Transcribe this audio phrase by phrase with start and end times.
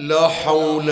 [0.00, 0.90] لا حول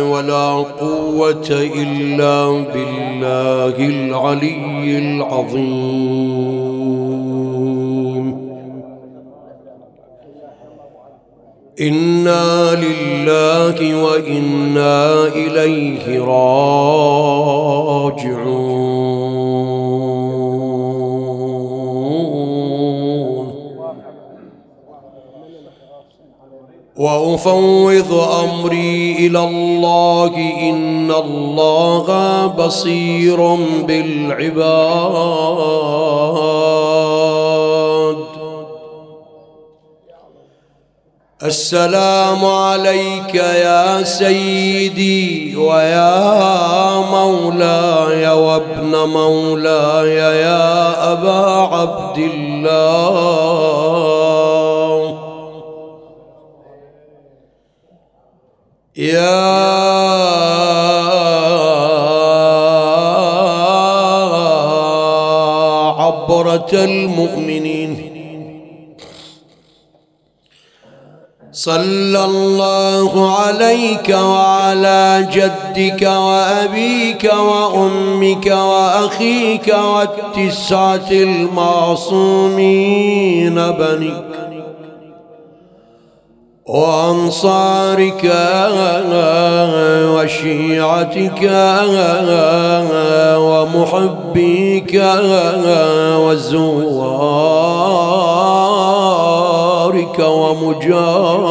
[0.00, 6.06] ولا قوة إلا بالله العلي العظيم.
[11.80, 17.56] إنا لله وإنا إليه راجعون.
[26.96, 28.12] وأفوض
[28.44, 34.56] أمري إلى الله إن الله بصير بالعباد.
[41.42, 51.44] السلام عليك يا سيدي ويا مولاي وابن مولاي يا أبا
[51.76, 53.36] عبد الله.
[58.96, 59.36] يا
[65.98, 68.16] عبرة المؤمنين.
[71.56, 82.54] صلى الله عليك وعلى جدك وأبيك وأمك وأخيك والتسعة المعصومين
[83.54, 84.25] بنيك
[86.66, 88.24] وأنصارك
[90.14, 91.42] وشيعتك
[93.38, 94.94] ومحبيك
[96.26, 96.98] وزوارك
[100.18, 101.46] ومجاورك.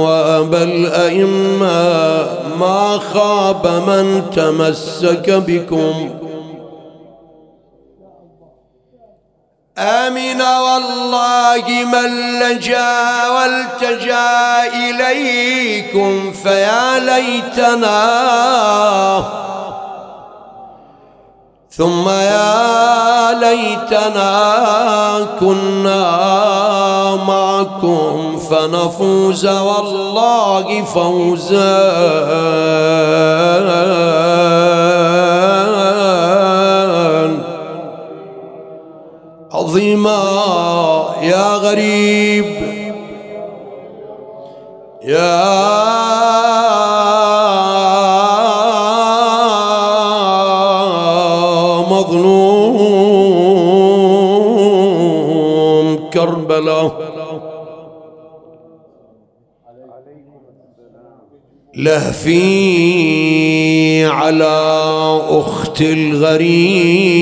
[0.03, 2.29] وأبا الأئمة
[2.59, 6.09] ما خاب من تمسك بكم.
[9.77, 18.01] آمن والله من لجأ والتجأ إليكم فيا ليتنا.
[21.71, 31.81] ثم يا ليتنا كنا معكم فنفوز والله فوزا.
[39.51, 40.23] عظيما
[41.21, 42.45] يا غريب
[45.03, 45.90] يا
[61.75, 62.85] لهفي
[64.05, 64.55] على
[65.29, 67.21] أخت الغريب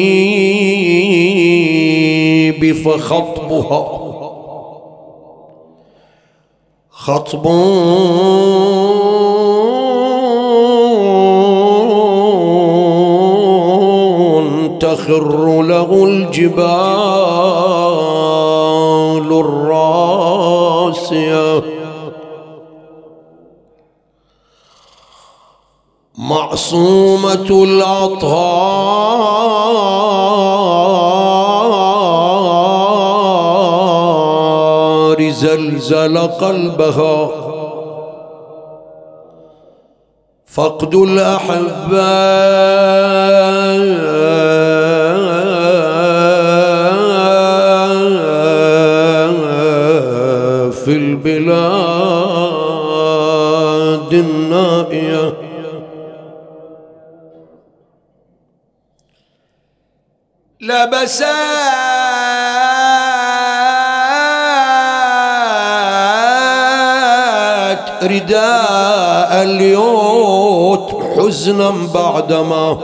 [2.76, 4.00] فخطبها.
[6.90, 7.44] خطب
[14.80, 17.79] تخر له الجبال.
[21.12, 21.64] الراسيه
[26.18, 28.50] معصومة الأطهار
[35.32, 37.30] زلزل قلبها.
[40.46, 42.00] فقد الأحباء
[50.90, 51.50] في البلاد
[54.14, 55.34] النائية.
[60.62, 61.24] لبسات
[68.04, 72.78] رداء اليوت حزنا بعدما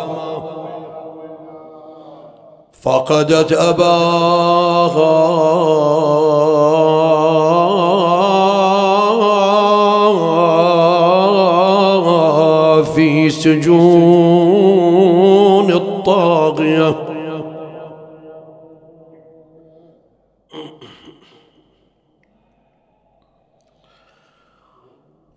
[2.82, 5.06] فقدت أباها.
[13.26, 13.66] في سجون
[15.72, 16.96] الطاغية.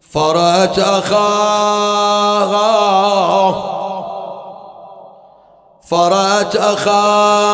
[0.00, 1.29] فرأت أخاها.
[5.82, 7.49] فرأت أخاها.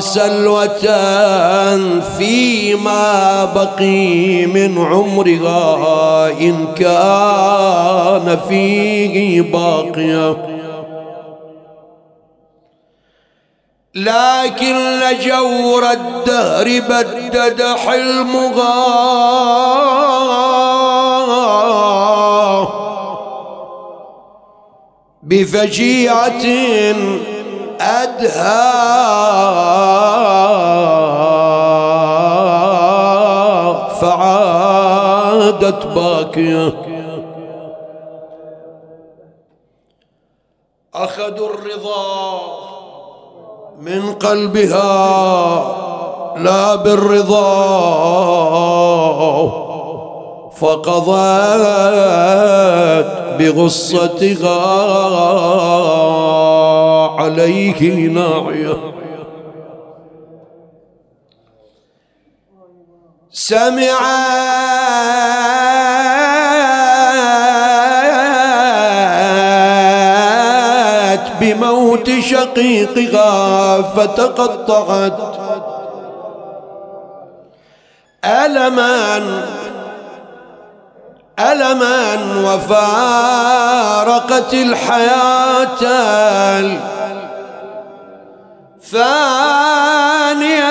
[0.00, 0.86] سلوة
[2.18, 10.58] فيما بقي من عمرها إن كان فيه باقية.
[13.94, 19.08] لكن لجور الدهر بدد حلمها.
[25.22, 26.44] بفجيعة
[27.80, 28.88] أدهى.
[34.00, 36.72] فعادت باكية
[40.94, 42.40] أخذوا الرضا
[43.80, 44.98] من قلبها.
[46.36, 47.48] لا بالرضا.
[50.50, 51.08] فقضت
[53.38, 54.58] بغصتها.
[57.18, 58.76] عليه ناعية.
[63.30, 63.98] سمعت
[71.40, 75.38] بموت شقيقها فتقطعت.
[78.24, 79.18] ألما
[81.38, 85.82] ألما وفارقت الحياة
[88.88, 90.68] الفانية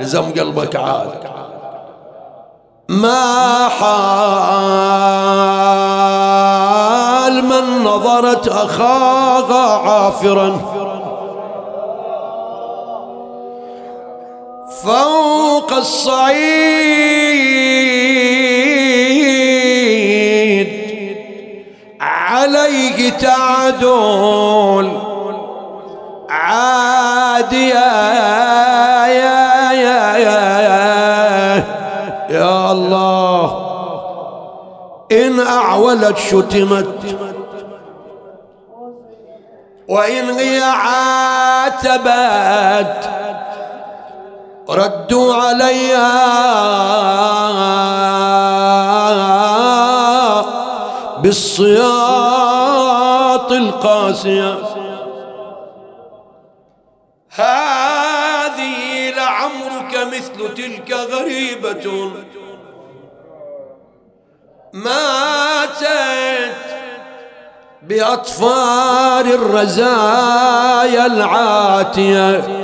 [0.00, 1.10] لزم قلبك عاد.
[2.88, 3.90] ما حال
[7.44, 10.58] من نظرت أخاها عافرا.
[14.82, 17.69] فوق الصعيد.
[22.56, 25.00] عليه تعدل.
[27.52, 27.92] يا
[29.72, 30.18] يا يا
[30.58, 31.64] يا,
[32.30, 33.66] يا الله
[35.12, 37.16] إن أعولت شتمت
[39.88, 42.00] وإن هي عاتبت
[44.70, 46.20] ردوا عليها.
[51.22, 51.80] بالصياط
[53.52, 54.58] القاسية.
[57.30, 62.12] هذه لعمرك مثل تلك غريبة.
[64.72, 66.56] ماتت
[67.82, 72.59] بأطفال الرزايا العاتية.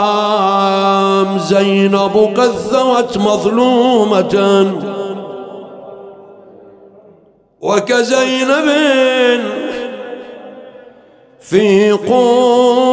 [0.00, 4.66] بالشام زينب قد ثوت مظلومة
[7.60, 8.68] وكزينب
[11.40, 12.89] في قوم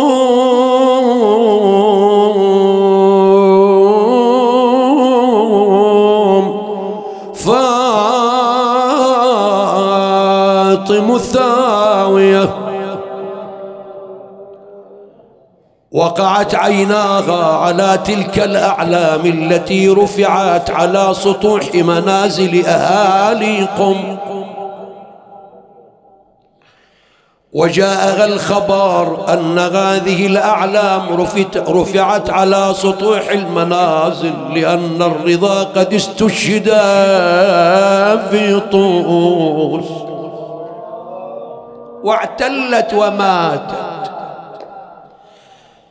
[16.47, 24.17] وقعت عيناها على تلك الأعلام التي رفعت على سطوح منازل اهالي قم
[27.53, 31.27] وجاءها الخبر أن هذه الأعلام
[31.67, 36.69] رفعت على سطوح المنازل لأن الرضا قد استشهد
[38.29, 39.85] في طوس.
[42.03, 43.86] واعتلت وماتت.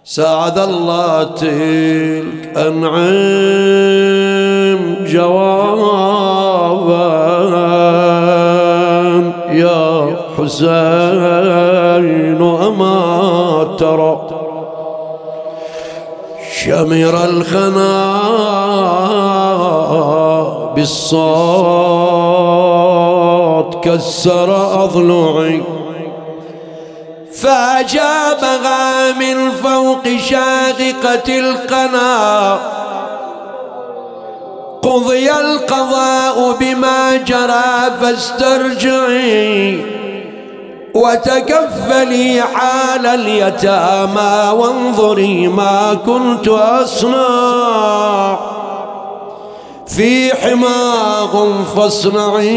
[0.08, 2.96] ساعد الله تلك أنعم
[5.04, 7.06] جوابا.
[9.50, 14.18] يا حسين أما ترى
[16.54, 18.16] شمر الخنا
[20.74, 21.44] بالصوت
[23.84, 24.50] كسر
[24.84, 25.62] أضلعي.
[27.42, 32.58] فأجابها من فوق شاققة القنا
[34.82, 39.80] قضي القضاء بما جرى فاسترجعي
[40.94, 48.38] وتكفلي حال اليتامى وانظري ما كنت أصنع.
[49.86, 52.56] في حماهم فاصنعي.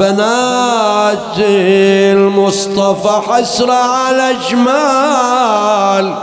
[0.00, 6.14] بنات المصطفى حسرة على جمال.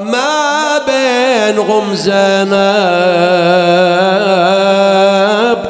[0.00, 2.74] ما بين غمزنا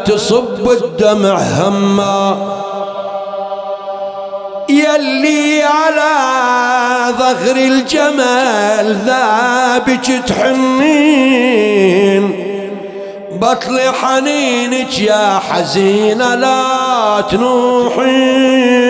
[0.04, 2.36] تصب الدمع هما.
[4.68, 6.18] يلي على
[7.18, 11.68] ظهر الجمال ذابك تحنين
[13.40, 18.88] بطل حنينك يا حزينة لا تنوحين.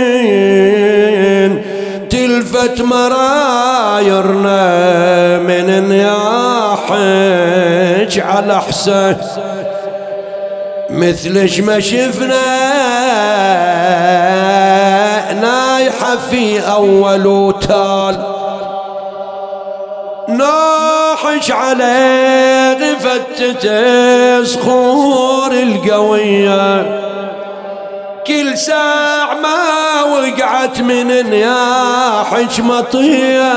[2.11, 4.59] تلفت مرايرنا
[5.38, 6.99] من نياحك
[8.19, 9.17] على حسن
[10.90, 12.43] مثلش ما شفنا
[15.33, 18.38] نايحة في أول تال
[20.28, 27.00] ناحش على غفتة صخور القوية.
[28.26, 33.52] كل ساع ما وقعت من نياحش مطية.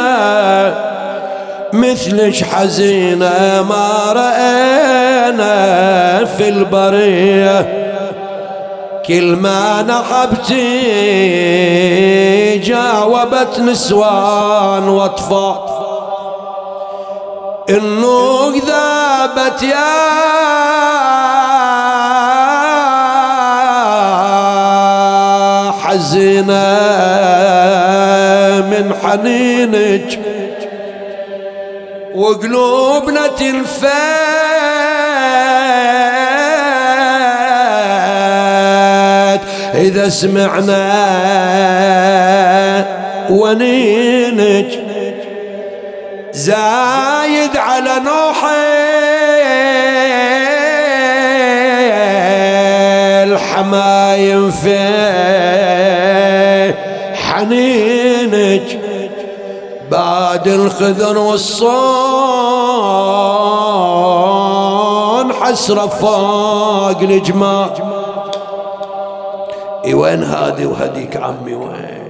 [1.73, 5.55] مثلش حزينة ما رأينا
[6.25, 7.81] في البرية.
[9.05, 10.81] كل ما نحبتي
[12.57, 15.70] جاوبت نسوان واطفال.
[17.69, 20.11] النوق ذابت يا
[25.71, 26.67] حزينة
[28.71, 30.19] من حنينك.
[32.15, 33.91] وقلوبنا تنفات
[39.73, 40.91] إذا سمعنا
[43.29, 44.71] ونينك.
[47.21, 48.45] زايد على نوحي
[53.23, 54.77] الحمايم في
[57.15, 58.79] حنينك.
[59.91, 61.73] بعد الخذر والصون
[65.33, 67.01] حسرة فوق
[69.85, 72.00] إي وين هادي وهديك عمي وين؟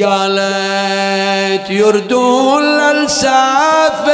[0.00, 4.12] قالت يردون للسافر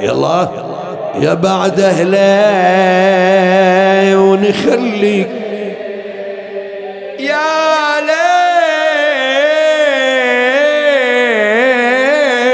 [0.00, 0.48] يلا
[1.20, 2.14] يا بعد أهلي
[4.16, 5.28] ونخليك.
[7.18, 8.00] يا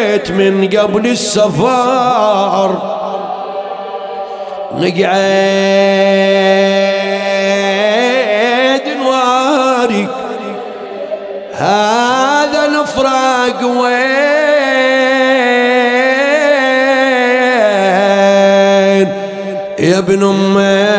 [0.06, 2.99] ليت من قبل السفر
[4.72, 5.10] نقعد
[8.98, 10.08] نواري
[11.54, 14.20] هذا الفراق وين؟
[19.78, 20.90] يا ابن أمي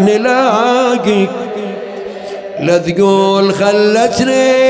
[0.00, 1.30] نلاقيك.
[2.60, 4.68] لا تقول خلتني.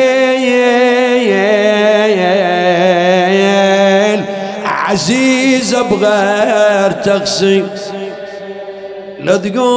[4.98, 7.64] عزيزة بغير تغسي
[9.20, 9.68] لا تقول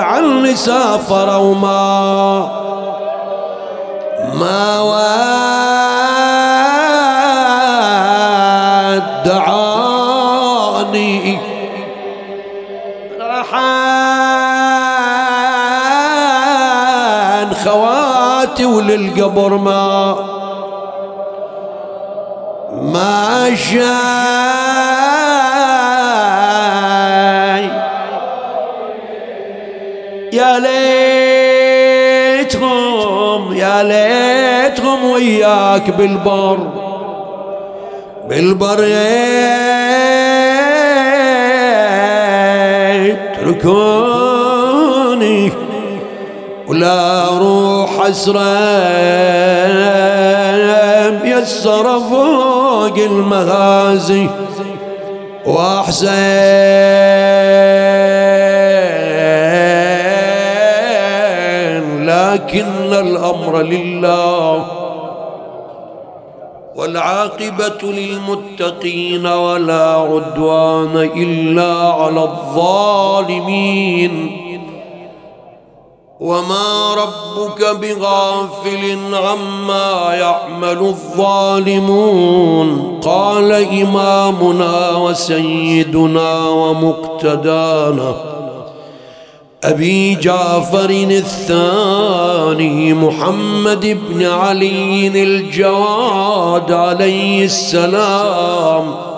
[0.00, 2.50] عني سافر وما
[4.34, 4.80] ما
[10.40, 11.38] ودعاني.
[16.60, 20.29] رحان خواتي وللقبر ما
[23.54, 23.80] شاي.
[30.32, 30.58] يا
[32.38, 36.58] ليتهم يا ليتهم وياك بالبر.
[38.28, 38.84] بالبر
[43.64, 44.20] يتركوني.
[46.68, 48.80] ولا روح أسرى
[51.24, 51.98] ميسر
[52.90, 54.28] فوق المغازي
[55.46, 56.10] وأحسن
[62.06, 64.66] لكن الأمر لله
[66.74, 74.10] والعاقبة للمتقين ولا عدوان إلا على الظالمين.
[76.20, 82.60] وما ربك بغافل عما يعمل الظالمون
[83.02, 88.14] قال إمامنا وسيدنا ومقتدانا
[89.64, 99.09] أبي جعفر الثاني محمد بن علي الجواد عليه السلام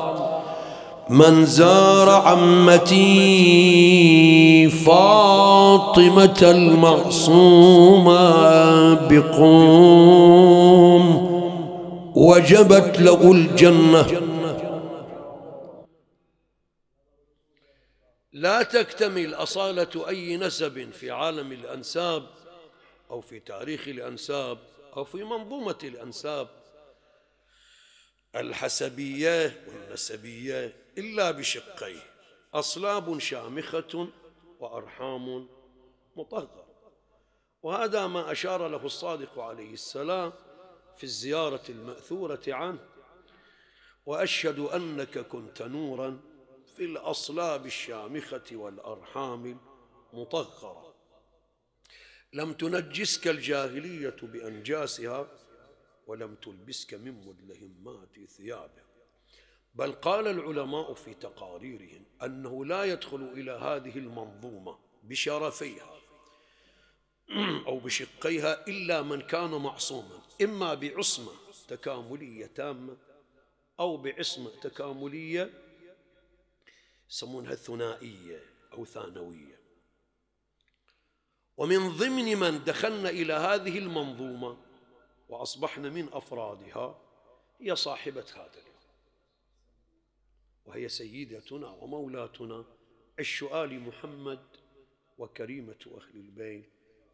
[1.12, 3.00] من زار عمتي
[4.70, 8.14] فاطمة المعصومة
[9.08, 10.52] بقوم
[12.16, 14.06] وجبت له الجنة.
[18.32, 22.22] لا تكتمل أصالة أي نسب في عالم الأنساب
[23.10, 24.58] أو في تاريخ الأنساب
[24.96, 26.48] أو في منظومة الأنساب.
[28.36, 32.02] الحسبية والنسبية إلا بشقيه
[32.54, 34.08] أصلاب شامخة
[34.60, 35.48] وأرحام
[36.16, 36.66] مطهرة.
[37.62, 40.32] وهذا ما أشار له الصادق عليه السلام
[40.96, 42.88] في الزيارة المأثورة عنه.
[44.06, 46.20] وأشهد أنك كنت نورا
[46.76, 49.58] في الأصلاب الشامخة والأرحام
[50.12, 50.94] المطهرة.
[52.32, 55.28] لم تنجسك الجاهلية بأنجاسها
[56.06, 58.81] ولم تلبسك من مدلهمات ثيابه.
[59.74, 65.98] بل قال العلماء في تقاريرهم أنه لا يدخل إلى هذه المنظومة بشرفيها
[67.66, 71.32] أو بشقيها إلا من كان معصوما إما بعصمة
[71.68, 72.96] تكاملية تامة
[73.80, 75.50] أو بعصمة تكاملية
[77.10, 79.60] يسمونها ثنائيه أو ثانوية.
[81.56, 84.56] ومن ضمن من دخلنا إلى هذه المنظومة
[85.28, 86.98] وأصبحنا من أفرادها
[87.60, 88.71] هي صاحبة هذا
[90.66, 92.64] وهي سيدتنا ومولاتنا
[93.18, 94.46] عش ال محمد
[95.18, 96.70] وكريمة أهل البيت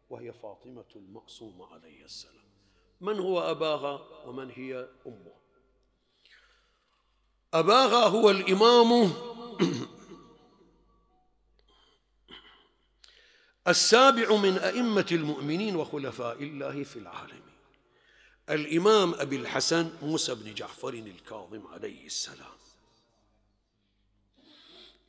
[0.09, 2.49] وهي فاطمة المعصومه عليه السلام.
[3.01, 5.39] من هو أباها ومن هي امه
[7.53, 9.13] أباها هو الإمام
[13.67, 17.49] السابع من أئمة المؤمنين وخلفاء الله في العالمين.
[18.49, 22.58] الإمام أبي الحسن موسى بن جعفر الكاظم عليه السلام.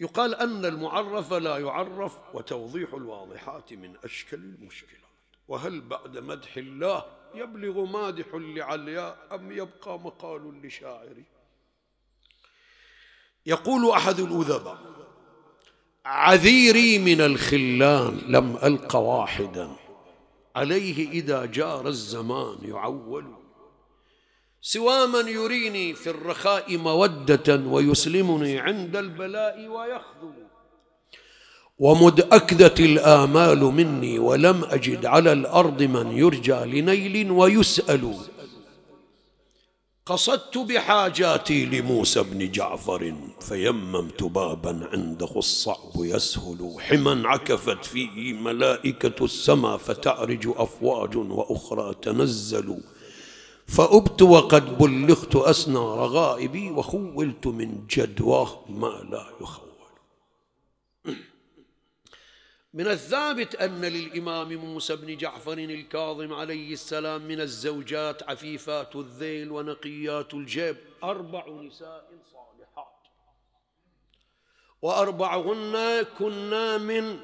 [0.00, 5.00] يقال أن المعرف لا يعرف وتوضيح الواضحات من أشكل المشكلات.
[5.48, 11.22] وهل بعد مدح الله يبلغ مادح لعلياء أم يبقى مقال لشاعر؟
[13.46, 14.78] يقول أحد الأدباء
[16.04, 19.70] عذيري من الخلان لم ألق واحدا
[20.56, 23.39] عليه إذا جار الزمان يعول.
[24.62, 30.46] سوى من يريني في الرخاء مودة ويسلمني عند البلاء ويخذل.
[31.78, 38.14] ومد أكدت الآمال مني ولم أجد على الأرض من يرجى لنيل ويسأل.
[40.06, 49.76] قصدت بحاجاتي لموسى بن جعفر فيممت بابا عنده الصعب يسهل حما عكفت فيه ملائكة السماء
[49.76, 52.80] فتعرج أفواج وأخرى تنزل.
[53.76, 59.70] فأبت وقد بلغت أسنى رغائبي وخولت من جدواه ما لا يخول.
[62.74, 70.34] من الثابت أن للإمام موسى بن جعفر الكاظم عليه السلام من الزوجات عفيفات الذيل ونقيات
[70.34, 73.00] الجيب أربع نساء صالحات.
[74.82, 77.18] وأربعهن كنا من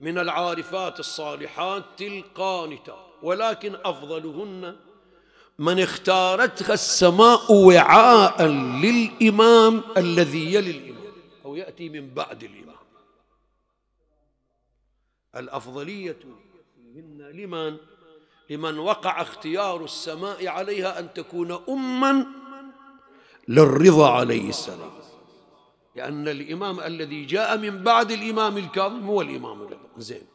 [0.00, 4.91] من العارفات الصالحات القانتات ولكن أفضلهن
[5.58, 8.46] من اختارتها السماء وعاء
[8.82, 11.12] للإمام الذي يلي الإمام
[11.44, 12.76] أو يأتي من بعد الإمام.
[15.36, 16.16] الأفضلية
[16.74, 17.76] فيهن لمن؟
[18.50, 22.26] لمن وقع اختيار السماء عليها أن تكون أما
[23.48, 24.90] للرضا عليه السلام.
[25.96, 29.88] لأن الإمام الذي جاء من بعد الإمام الكاظم هو الإمام الرضا.
[29.96, 30.26] زين.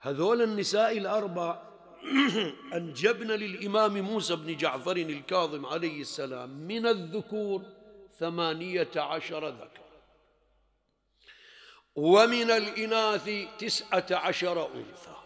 [0.00, 1.62] هذول النساء الأربع
[2.76, 7.62] أنجبن للإمام موسى بن جعفر الكاظم عليه السلام من الذكور
[8.18, 9.88] ثمانية عشر ذكر
[11.98, 15.16] ومن الإناث تسعة عشر أنثى.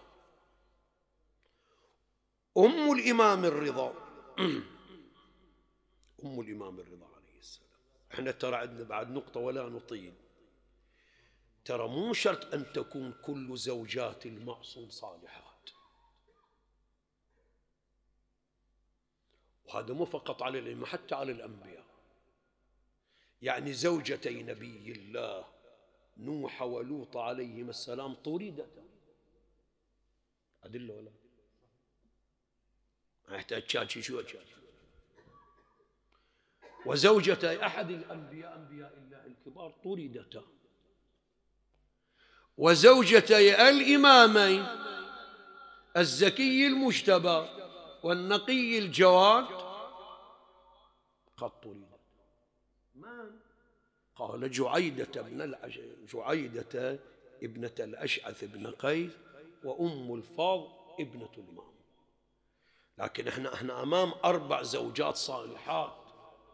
[2.59, 3.95] أم الإمام الرضا.
[6.25, 7.69] أم الإمام الرضا عليه السلام.
[8.13, 10.15] إحنا ترى عندنا بعد نقطة ولا نطيل.
[11.65, 15.42] ترى مو شرط أن تكون كل زوجات المعصوم صالحات
[19.75, 21.85] وهذا مو فقط على الأئمة حتى على الأنبياء.
[23.43, 25.45] يعني زوجتي نبي الله
[26.17, 28.85] نوح ولوط عليهما السلام طردتا
[30.65, 31.11] أدلة ولا؟
[33.29, 34.53] ما يحتاج تشاتشي شو تشاتشي
[36.87, 40.43] وزوجة أحد الأنبياء أنبياء الله الكبار طردتا
[42.59, 44.67] وزوجتي الإمامين
[45.97, 47.49] الزكي المجتبى
[48.03, 49.62] والنقي الجواد
[51.37, 51.99] قد طردتا
[54.17, 55.79] قال جعيدة بن العش...
[56.15, 56.99] جعيدة
[57.43, 59.13] ابنة الأشعث بن قيس
[59.65, 60.69] وأم الفاض
[61.01, 61.73] ابنة الإمام.
[62.99, 65.93] لكن إحنا إحنا أمام أربع زوجات صالحات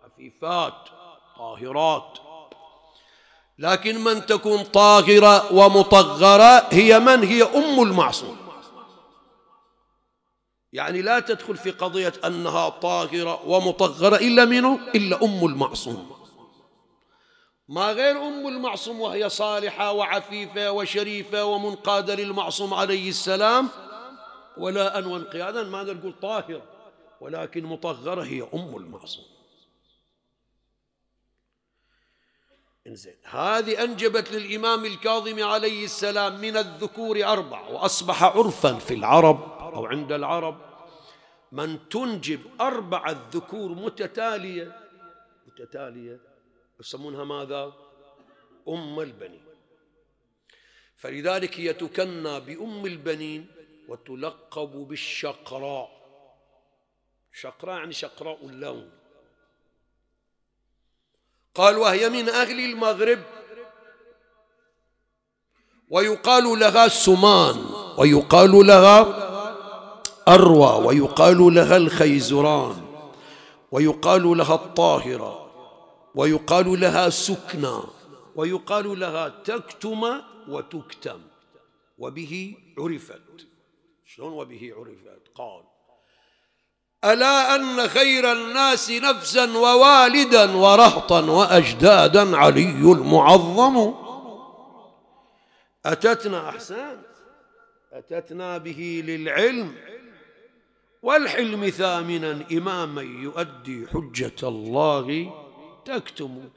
[0.05, 0.89] عفيفات
[1.37, 2.19] طاهرات.
[3.59, 8.48] لكن من تكون طاهرة ومطغرة هي من؟ هي أم المعصوم.
[10.73, 16.19] يعني لا تدخل في قضية أنها طاهرة ومطغرة إلا منه إلا أم المعصوم.
[17.69, 23.69] ما غير أم المعصوم وهي صالحة وعفيفة وشريفة ومنقادة للمعصوم عليه السلام
[24.59, 26.63] ولا أن انقيادا ما نقول طاهرة
[27.21, 29.25] ولكن مطهرة هي أم المعصوم.
[32.87, 39.87] إنزين هذه أنجبت للإمام الكاظم عليه السلام من الذكور أربع وأصبح عرفا في العرب أو
[39.87, 40.61] عند العرب
[41.53, 44.81] من تنجب أربعة ذكور متتالية
[45.47, 46.21] متتالية
[46.81, 47.73] يسمونها ماذا؟
[48.69, 49.45] أم البنين.
[50.97, 53.47] فلذلك هي تكنى بأم البنين
[53.89, 55.99] وتلقب بالشقراء.
[57.33, 58.91] شقراء يعني شقراء اللون.
[61.55, 63.23] قال وهي من أهل المغرب.
[65.91, 67.57] ويقال لها سمان
[67.99, 69.28] ويقال لها
[70.29, 72.83] أروى ويقال لها الخيزران
[73.73, 75.51] ويقال لها الطاهرة
[76.15, 77.79] ويقال لها سكنى
[78.37, 81.21] ويقال لها تكتم وتكتم
[81.99, 83.47] وبه عرفت.
[84.07, 85.63] شلون وبه عرفت؟ قال
[87.05, 93.95] ألا أن خير الناس نفسا ووالدا ورهطا وأجدادا علي المعظم؟
[95.87, 97.07] أتتنا أحسنت
[97.93, 99.75] أتتنا به للعلم.
[101.03, 105.35] والحلم ثامنا إماما يؤدي حجة الله.
[105.85, 106.49] تكتم.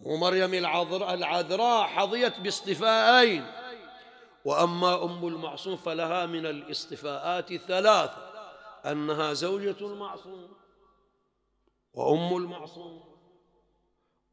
[0.00, 3.46] ومريم العذراء العذراء حظيت باصطفاءين
[4.44, 8.16] وأما أم المعصوم فلها من الاصطفاءات ثلاثة
[8.84, 10.48] أنها زوجة المعصوم
[11.94, 13.00] وأم المعصوم.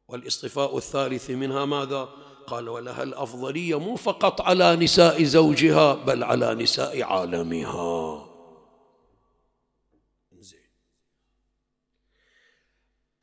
[0.08, 2.08] والاصطفاء الثالث منها ماذا؟
[2.46, 8.31] قال ولها الأفضلية مو فقط على نساء زوجها بل على نساء عالمها.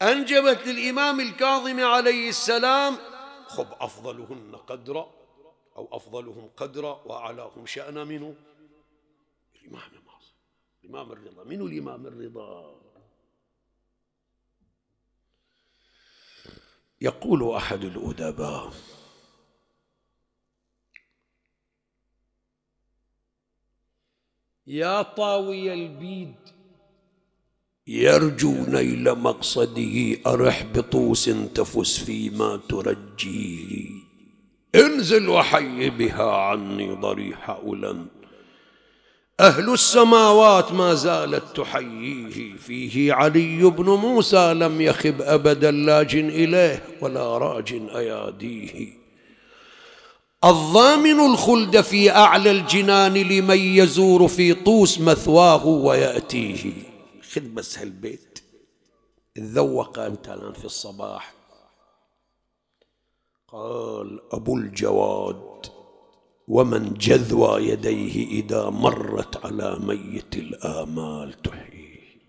[0.01, 2.97] أنجبت للإمام الكاظم عليه السلام
[3.47, 5.12] خب أفضلهن قدرا
[5.75, 8.35] أو أفضلهم قدرا وأعلاهم شأنا منه؟
[9.55, 10.38] الإمام المعصوم
[10.83, 11.43] الإمام الرضا.
[11.43, 12.79] منه الإمام الرضا؟
[17.01, 18.73] يقول أحد الأدباء
[24.67, 26.59] يا طاوي البيد
[27.91, 33.89] يرجو نيل مقصده أرح بطوس تفس فيما ترجيه.
[34.75, 38.06] انزل وحي بها عني ضريح أولا
[39.39, 42.54] أهل السماوات ما زالت تحييه.
[42.56, 48.88] فيه علي بن موسى لم يخب أبدا لاج إليه ولا راج أياديه.
[50.45, 56.88] الضامن الخلد في أعلى الجنان لمن يزور في طوس مثواه ويأتيه.
[57.29, 58.39] خذ بس هالبيت
[59.35, 61.33] تذوق أنت الآن في الصباح.
[63.47, 65.65] قال أبو الجواد
[66.47, 72.19] ومن جذوى يديه إذا مرت على ميت الآمال تحييه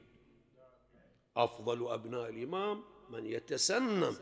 [1.37, 4.17] أفضل أبناء الإمام من يتسنم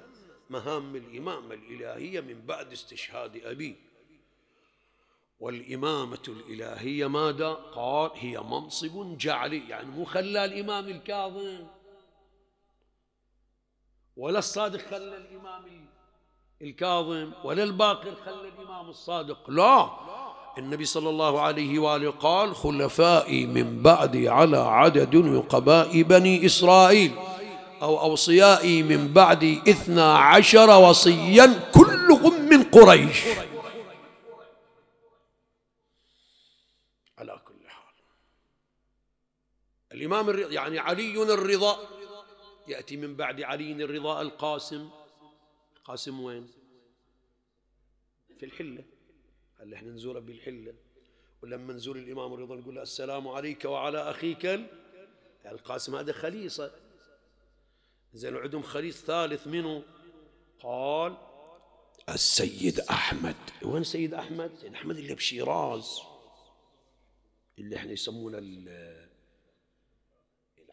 [0.51, 3.88] مهام الإمامة الإلهية من بعد استشهاد أبيه.
[5.41, 11.67] والإمامة الإلهية ماذا؟ قال هي منصب جعلي يعني مو خلى الإمام الكاظم.
[14.17, 15.89] ولا الصادق خلى الإمام
[16.63, 19.51] الكاظم ولا الباقر خلى الإمام الصادق.
[19.51, 19.91] لا.
[20.59, 27.15] النبي صلى الله عليه وآله قال خلفائي من بعدي على عدد نقباء بني إسرائيل
[27.83, 33.25] أو أوصيائي من بعدي إثنى عشر وصيا كلهم من قريش
[37.19, 37.95] على كل حال
[39.99, 41.89] الإمام الرضا يعني علي الرضا.
[42.69, 44.91] يأتي من بعد علي الرضا القاسم.
[45.85, 46.49] قاسم وين؟
[48.39, 48.85] في الحلة.
[49.61, 50.75] هل إحنا نزوره بالحلة
[51.43, 54.61] ولما نزور الإمام الرضا نقول له السلام عليك وعلى أخيك
[55.47, 56.71] القاسم هذا خليصة.
[58.15, 59.83] زين عندهم خليص ثالث منه.
[60.61, 61.17] قال
[62.09, 63.37] السيد أحمد.
[63.63, 66.01] وين سيد أحمد؟ سيد أحمد اللي بشيراز.
[67.59, 68.39] اللي إحنا يسمونه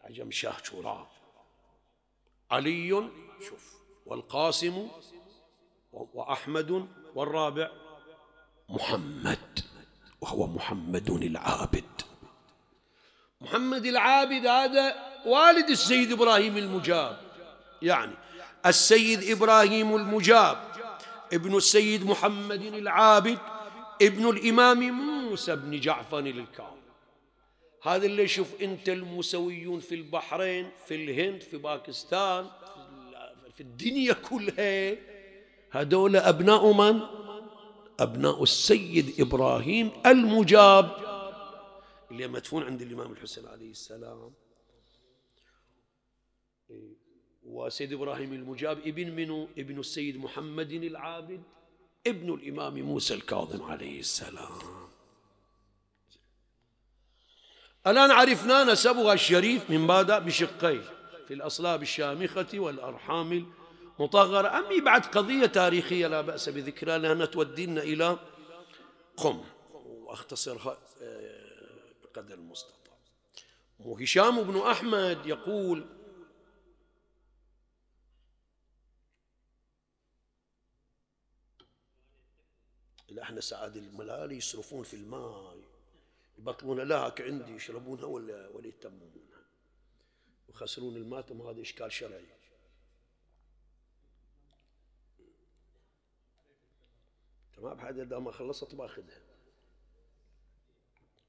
[0.06, 1.06] العجم شاه شوراه
[2.50, 3.10] علي
[3.48, 4.88] شوف والقاسم
[5.92, 7.70] وأحمد والرابع.
[8.68, 9.60] محمد
[10.20, 12.02] وهو محمد العابد.
[13.40, 14.94] محمد العابد هذا
[15.26, 17.20] والد السيد إبراهيم المجاب.
[17.82, 18.14] يعني
[18.66, 20.72] السيد إبراهيم المجاب
[21.32, 23.38] ابن السيد محمد العابد
[24.02, 26.75] ابن الإمام موسى بن جعفر الكاظم
[27.86, 32.46] هذا اللي شوف أنت الموسويون في البحرين في الهند في باكستان
[33.54, 34.96] في الدنيا كلها.
[35.70, 37.00] هذول أبناء من؟
[38.00, 40.90] أبناء السيد إبراهيم المجاب.
[42.10, 44.32] اللي مدفون عند الإمام الحسين عليه السلام.
[47.44, 51.42] وسيد إبراهيم المجاب ابن منو؟ ابن السيد محمد العابد
[52.06, 54.86] ابن الإمام موسى الكاظم عليه السلام.
[57.86, 60.84] الآن عرفنا نسبها الشريف من بعد بشقين
[61.28, 63.52] في الأصلاب الشامخة والأرحام
[64.00, 64.58] المطهرة.
[64.58, 68.18] أمي بعد قضية تاريخية لا بأس بذكرها لأنها تودينا إلى
[69.16, 69.44] قم
[69.74, 72.96] وأختصرها آه، بقدر المستطاع.
[73.80, 75.86] وهشام بن أحمد يقول
[83.22, 85.65] إحنا سعاد الملالي يصرفون في الماء.
[86.38, 89.46] يبطلون لها عندي يشربونها ولا ولا يتممونها
[90.48, 92.26] ويخسرون الماتم هذا إشكال شرعي.
[97.56, 99.22] تمام؟ بحد إذا ما خلصت باخذها.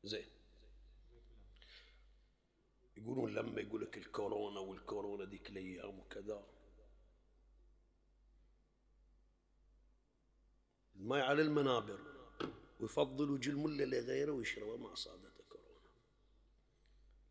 [0.03, 0.27] زين.
[2.97, 6.43] يقولون لما يقول لك الكورونا والكورونا ذيك الأيام وكذا.
[10.95, 12.16] الماء على المنابر.
[12.79, 15.89] ويفضلوا جلملة لغيره ويشربه ما صادته كورونا.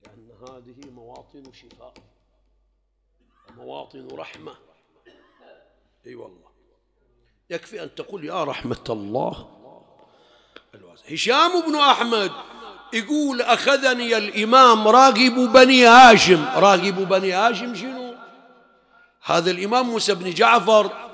[0.03, 1.95] لأن هذه مواطن شفاء.
[3.51, 4.57] ومواطن رحمة.
[6.07, 6.51] إي والله.
[7.51, 9.57] يكفي أن تقول يا رحمة الله.
[11.11, 12.33] هشام بن أحمد
[12.93, 16.45] يقول أخذني الإمام راغب بني هاشم.
[16.45, 18.17] راغب بني هاشم شنو؟
[19.23, 21.06] هذا الإمام موسى بن جعفر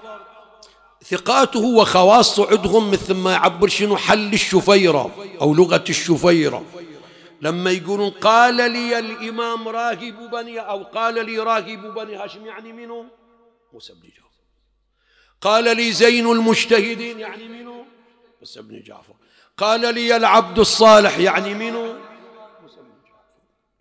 [1.04, 5.10] ثقاته وخواصه عندهم مثل ما يعبر شنو حل الشفيرة
[5.40, 6.64] أو لغة الشفيرة.
[7.40, 13.06] لما يقولون قال لي الإمام راهب بني أو قال لي راهب بني هاشم يعني منو؟
[13.72, 14.42] موسى بن جعفر.
[15.40, 17.84] قال لي زين المجتهدين يعني منو؟
[18.40, 19.14] موسى بن جعفر.
[19.56, 21.94] قال لي العبد الصالح يعني منو؟
[22.62, 23.22] موسى بن جعفر.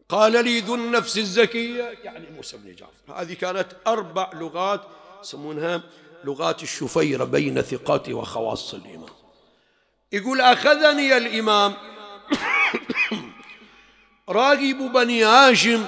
[0.09, 3.21] قال لي ذو النفس الزكية يعني موسى بن جعفر.
[3.21, 4.81] هذه كانت أربع لغات
[5.23, 5.83] يسمونها
[6.23, 9.09] لغات الشفيرة بين ثقات وخواص الإمام.
[10.11, 11.73] يقول أخذني الإمام.
[14.29, 15.85] راغب بني هاشم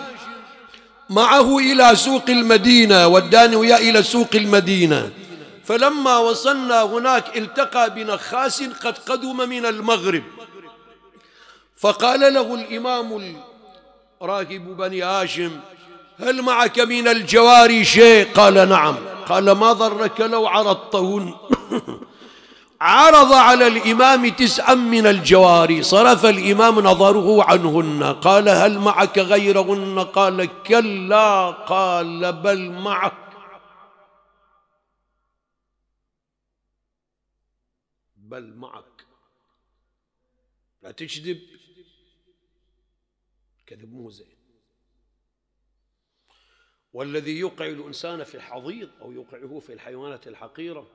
[1.10, 5.12] معه إلى سوق المدينة وداني وياه إلى سوق المدينة.
[5.64, 10.24] فلما وصلنا هناك التقى بنخاس قد قدم من المغرب.
[11.78, 13.38] فقال له الإمام
[14.22, 15.60] راغب بني هاشم
[16.20, 19.13] هل معك من الجواري شيء؟ قال نعم.
[19.26, 21.36] قال ما ضرك لو عرضتهن؟
[22.82, 30.64] عرض على الإمام تسعا من الجواري صرف الإمام نظره عنهن قال هل معك غيرهن؟ قال
[30.64, 33.14] كلا قال بل معك.
[38.18, 39.06] بل معك.
[40.82, 41.42] لا تكذب
[43.68, 44.33] كذب مو زين
[46.94, 50.88] والذي يوقع الإنسان في الحضيض أو يوقعه في الحيوانات الحقيرة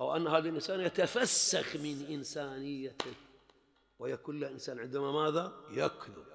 [0.00, 3.12] أو أن هذا الإنسان يتفسخ من إنسانيته
[3.98, 6.26] ويكون الإنسان عندما ماذا؟ يكذب.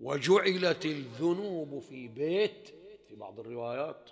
[0.00, 2.68] وجعلت الذنوب في بيت
[3.08, 4.10] في بعض الروايات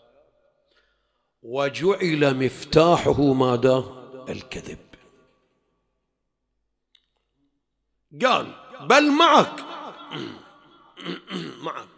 [1.42, 3.84] وجعل مفتاحه ماذا؟
[4.28, 4.78] الكذب.
[8.22, 9.64] قال بل معك.
[11.66, 11.88] معك.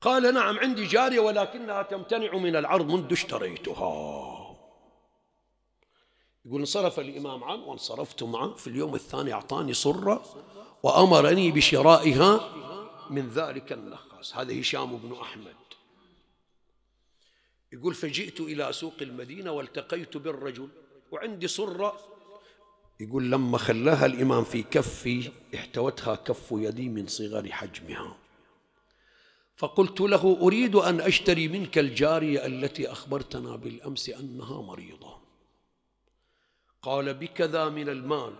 [0.00, 4.50] قال نعم عندي جارية ولكنها تمتنع من العرض منذ اشتريتها.
[6.44, 8.54] يقول انصرف الإمام عنه وانصرفت معه.
[8.54, 10.24] في اليوم الثاني أعطاني صرة
[10.82, 12.52] وأمرني بشرائها
[13.10, 15.56] من ذلك النخاس هذا هشام بن أحمد.
[17.72, 20.68] يقول فجئت إلى سوق المدينة والتقيت بالرجل
[21.10, 22.09] وعندي صرة
[23.00, 28.16] يقول لما خلاها الإمام في كفي احتوتها كف يدي من صغر حجمها.
[29.56, 35.20] فقلت له أريد أن أشتري منك الجارية التي أخبرتنا بالأمس أنها مريضة.
[36.82, 38.36] قال بكذا من المال.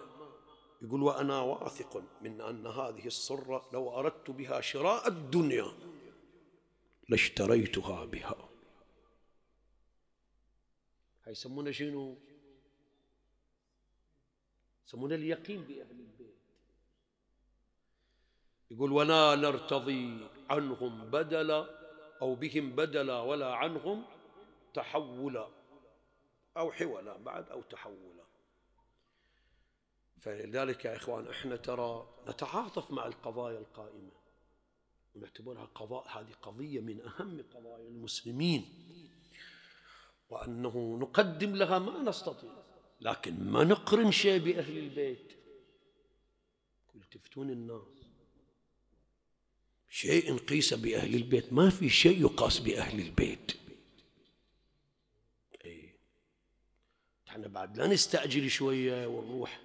[0.83, 5.67] يقول وأنا واثق من أن هذه الصرة لو أردت بها شراء الدنيا
[7.09, 8.49] لاشتريتها بها.
[11.25, 12.19] هاي يسمونه شنو؟
[14.91, 16.37] يسمونه اليقين بأهل البيت.
[18.71, 21.71] يقول ولا نرتضي عنهم بدلا
[22.23, 24.05] أو بهم بدلا ولا عنهم
[24.75, 25.49] تحولا
[26.57, 28.25] أو حولا بعد أو تحولا.
[30.21, 34.13] فلذلك يا إخوان إحنا ترى نتعاطف مع القضايا القائمة.
[35.15, 38.69] ونعتبرها قضاء هذه قضية من أهم قضايا المسلمين.
[40.31, 42.70] وأنه نقدم لها ما نستطيع.
[43.01, 45.33] لكن ما نقرن شيء بأهل البيت.
[46.89, 48.07] كل تفتون الناس.
[49.89, 51.53] شيء نقيس بأهل البيت.
[51.53, 53.53] ما في شيء يقاس بأهل البيت.
[57.29, 59.61] إحنا بعد لا نستعجل شوية ونروح.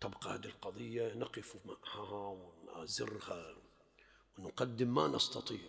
[0.00, 3.56] تبقى هذه القضية نقف معها وننازرها.
[4.38, 5.68] ونقدم ما نستطيع.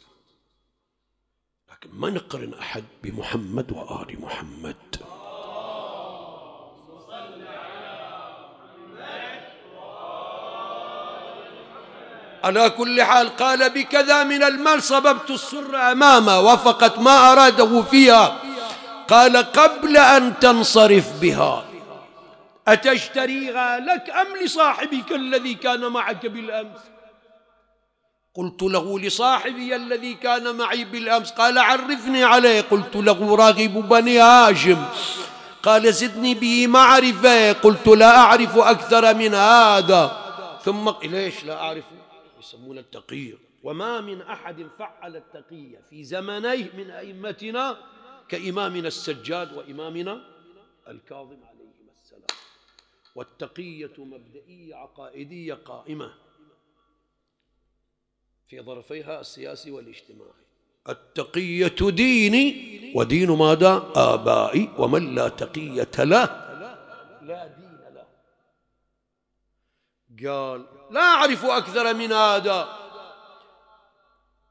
[1.72, 4.77] لكن ما نقرن أحد بمحمد وآل محمد.
[12.44, 18.38] على كل حال قال بكذا من المال صببت السر أمامه وفقت ما أراده فيها.
[19.08, 21.66] قال قبل أن تنصرف بها.
[22.68, 26.80] أتشتريها لك أم لصاحبك الذي كان معك بالأمس؟
[28.36, 31.32] قلت له لصاحبي الذي كان معي بالأمس.
[31.32, 32.62] قال عرفني عليه.
[32.62, 34.86] قلت له راغب بني هاشم.
[35.64, 37.52] قال زدني به معرفة.
[37.52, 40.18] قلت لا أعرف أكثر من هذا.
[40.66, 41.84] ثم ليش لا أعرف
[42.48, 43.34] يسمونه التقية.
[43.64, 47.78] وما من أحد فعل التقية في زمنيه من أئمتنا
[48.30, 50.22] كإمامنا السجاد وإمامنا
[50.88, 52.38] الكاظم عليهما السلام.
[53.16, 56.14] والتقية مبدئية عقائدية قائمة
[58.48, 60.48] في ظرفيها السياسي والاجتماعي.
[60.90, 66.48] التقية ديني ودين ماذا؟ آبائي ومن لا تقية له.
[67.22, 67.57] لا
[70.26, 72.68] قال لا أعرف أكثر من هذا.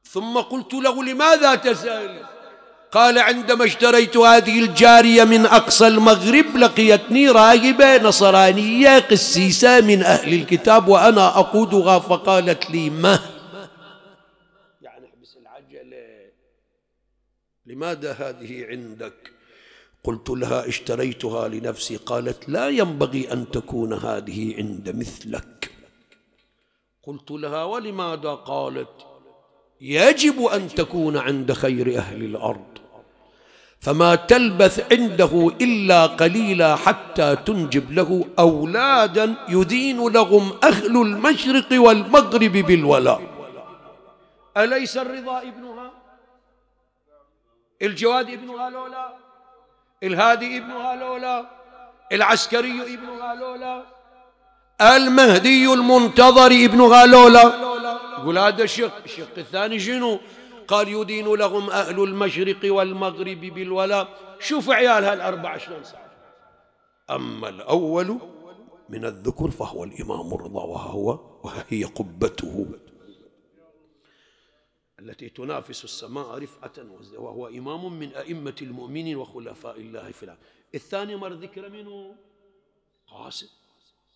[0.05, 2.27] ثم قلت له لماذا تسأل؟
[2.93, 10.89] قال عندما اشتريت هذه الجارية من أقصى المغرب لقيتني راهبة نصرانية قسيسة من أهل الكتاب
[10.89, 13.19] وأنا أقودها فقالت لي ما؟
[14.83, 16.31] يعني احبس العجلة.
[17.67, 19.36] لماذا هذه عندك؟
[20.07, 25.71] قلت لها اشتريتها لنفسي قالت لا ينبغي أن تكون هذه عند مثلك.
[27.03, 29.07] قلت لها ولماذا؟ قالت
[29.81, 32.79] يجب أن تكون عند خير أهل الأرض
[33.81, 43.23] فما تلبث عنده إلا قليلا حتى تنجب له أولادا يدين لهم أهل المشرق والمغرب بالولاء
[44.57, 45.91] أليس الرضا ابنها؟
[47.83, 49.26] الجواد ابنها لولا؟
[50.03, 51.47] الهادي ابنها لولا
[52.13, 53.83] العسكري ابنها لولا
[54.81, 57.43] المهدي المنتظر ابن غالولا.
[58.19, 60.19] يقول هذا الشق الشق الثاني شنو؟
[60.69, 64.09] قال يدين لهم أهل المشرق والمغرب بالولاء.
[64.41, 66.01] شوف عيال هالأربعة شلون صار.
[67.11, 68.19] أما الأول
[68.89, 72.67] من الذكر فهو الإمام الرضا وهو وهي قبته.
[75.01, 76.73] التي تنافس السماء رفعة
[77.19, 80.41] وهو إمام من أئمة المؤمنين وخلفاء الله في العالم.
[80.75, 82.17] الثاني مر ذكر منه
[83.07, 83.49] قاسم.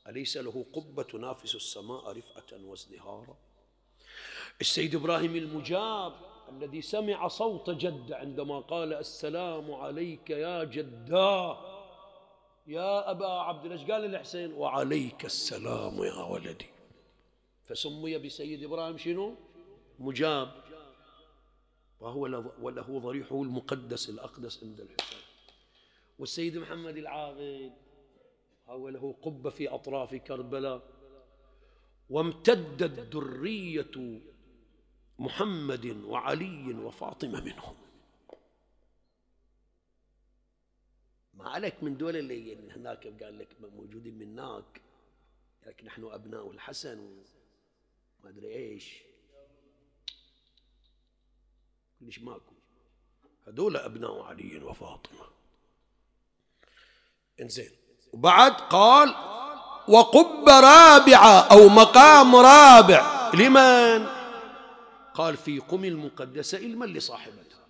[0.09, 3.37] أليس له قبة تنافس السماء رفعة وازدهارا
[4.61, 6.13] السيد إبراهيم المجاب
[6.49, 11.59] الذي سمع صوت جد عندما قال السلام عليك يا جداه
[12.67, 16.71] يا أبا عبد الله قال الحسين وعليك السلام يا ولدي.
[17.67, 19.37] فسمي بسيد إبراهيم شنو؟
[19.99, 20.60] مجاب.
[22.01, 25.19] وهو وله ضريحه المقدس الأقدس عند الحسين.
[26.19, 27.73] والسيد محمد العاقل
[28.69, 31.01] أو له قبة في أطراف كربلاء
[32.11, 34.21] وامتدت ذرية
[35.19, 37.77] محمد وعلي وفاطمة منهم.
[41.35, 44.81] ما عليك من دول اللي هناك قال لك موجودين من هناك
[45.67, 49.10] لكن نحن أبناء الحسن وما أدري إيش.
[52.01, 52.55] كلش ماكو.
[53.49, 55.25] هذول أبناء علي وفاطمة.
[57.41, 57.71] إنزين.
[58.13, 59.15] وبعد قال
[59.89, 63.31] وقب رابعة أو مقام رابع.
[63.35, 64.07] لمن؟
[65.15, 67.61] قال في قم المقدسة علما لصاحبتها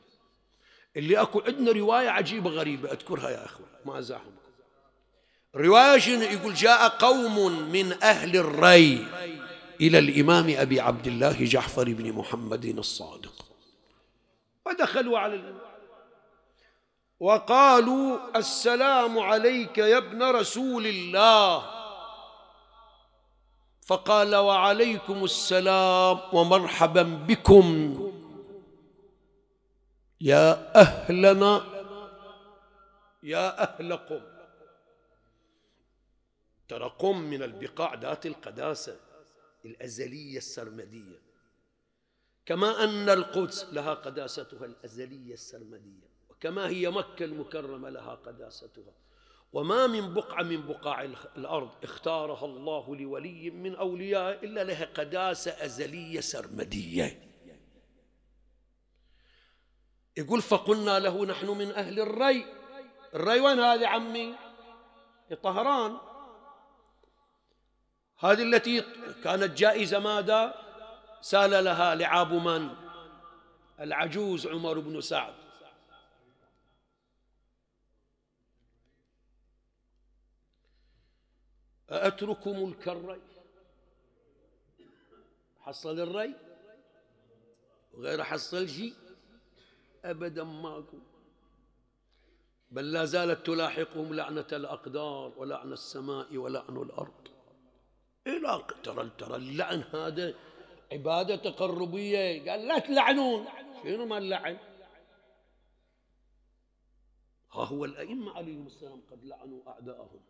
[0.97, 4.31] اللي أكو عندنا رواية عجيبة غريبة أذكرها يا أخوة ما أزاحم
[5.55, 9.07] الرواية شنو؟ يقول جاء قوم من أهل الري
[9.81, 13.39] إلى الإمام أبي عبد الله جعفر بن محمد الصادق.
[14.66, 15.70] ودخلوا على الإمام
[17.20, 21.80] وقالوا السلام عليك يا ابن رسول الله.
[23.86, 27.66] فقال وعليكم السلام ومرحبا بكم.
[30.20, 31.64] يا أهلنا
[33.22, 34.20] يا أهل قم.
[36.68, 38.96] ترى قم من البقاع ذات القداسة
[39.64, 41.30] الأزلية السرمدية.
[42.51, 48.92] كما أن القدس لها قداستها الأزلية السرمدية وكما هي مكة المكرمة لها قداستها.
[49.53, 51.05] وما من بقعة من بقاع
[51.36, 57.30] الأرض اختارها الله لولي من أوليائه إلا لها قداسة أزلية سرمدية.
[60.16, 62.46] يقول فقلنا له نحن من أهل الري
[63.14, 64.34] الري وين هذه عمي؟
[65.42, 65.98] طهران.
[68.18, 68.84] هذه التي
[69.24, 70.59] كانت جائزة ماذا؟
[71.21, 72.68] سأل لها لعاب من؟
[73.81, 75.35] العجوز عمر بن سعد.
[81.91, 83.21] أترك ملك الري
[85.61, 86.35] حصل الري؟
[87.93, 88.95] وغير حصل شيء؟
[90.05, 90.99] أبدا ماكو.
[92.71, 97.29] بل لا زالت تلاحقهم لعنة الأقدار ولعن السماء ولعن الأرض.
[98.27, 100.35] إلى ترى ترى اللعن هذا
[100.93, 102.51] عبادة تقربية.
[102.51, 103.45] قال لا تلعنون.
[103.84, 104.57] شنو ما اللعن؟
[107.53, 110.20] ها هو الأئمة عليهم السلام قد لعنوا أعداءهم.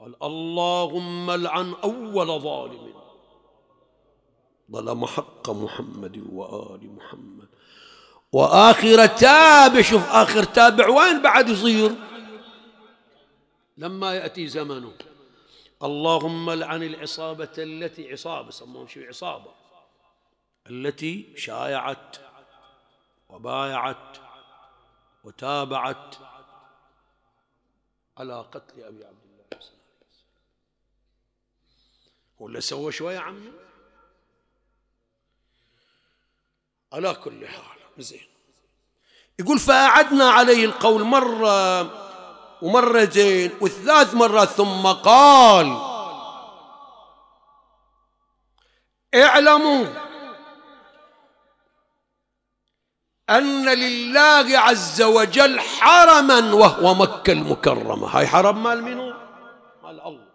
[0.00, 2.94] قال اللهم لعن أول ظالم.
[4.72, 7.48] ظلم حق محمد وآل محمد.
[8.32, 11.90] وآخر تابع شوف آخر تابع وين بعد يصير؟
[13.76, 14.92] لما يأتي زمنه.
[15.82, 19.54] اللهم لعن العصابة التي عصابة سموهم شو عصابة.
[20.70, 22.16] التي شايعت
[23.28, 24.18] وبايعت
[25.24, 26.16] وتابعت
[28.18, 29.60] على قتل أبي عبد الله
[32.40, 33.52] اللي سوى شوية عمي؟
[36.92, 38.26] على كل حال زين.
[39.38, 42.05] يقول فأعدنا عليه القول مرة
[42.62, 45.76] ومرتين وثلاث مرات ثم قال
[49.14, 49.86] اعلموا
[53.30, 58.06] أن لله عز وجل حرما وهو مكة المكرمة.
[58.06, 59.14] هاي حرم مال منو؟
[59.82, 60.26] مال الله.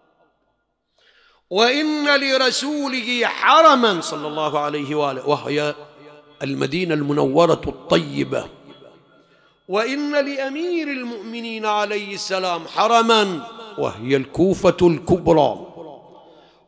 [1.49, 5.75] وإن لرسوله حرما صلى الله عليه وآله وهي
[6.43, 8.49] المدينة المنورة الطيبة.
[9.71, 13.47] وإن لأمير المؤمنين عليه السلام حرما
[13.77, 15.67] وهي الكوفة الكبرى.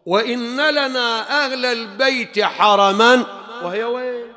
[0.05, 3.15] وإن لنا أهل البيت حرما
[3.63, 4.27] وهي وين؟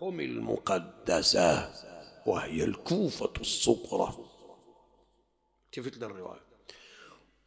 [0.00, 1.70] هم المقدسة
[2.26, 4.14] وهي الكوفة الصغرى.
[5.66, 6.46] التفت للرواية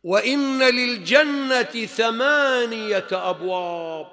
[0.03, 4.07] وإن للجنة ثمانية أبواب.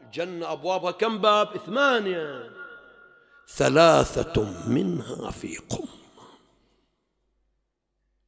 [0.00, 2.55] الجنة أبوابها كم باب؟ ثمانية
[3.48, 5.88] ثلاثة منها في قم.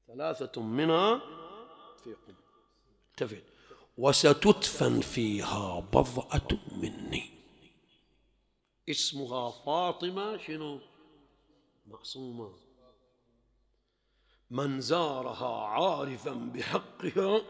[0.06, 1.18] ثلاثة منها
[2.04, 2.34] في قم.
[3.10, 3.44] التفت
[3.98, 7.30] وستدفن فيها بضعة مني.
[8.88, 10.80] اسمها فاطمة شنو؟
[11.86, 12.54] معصومة.
[14.50, 17.42] من زارها عارفا بحقها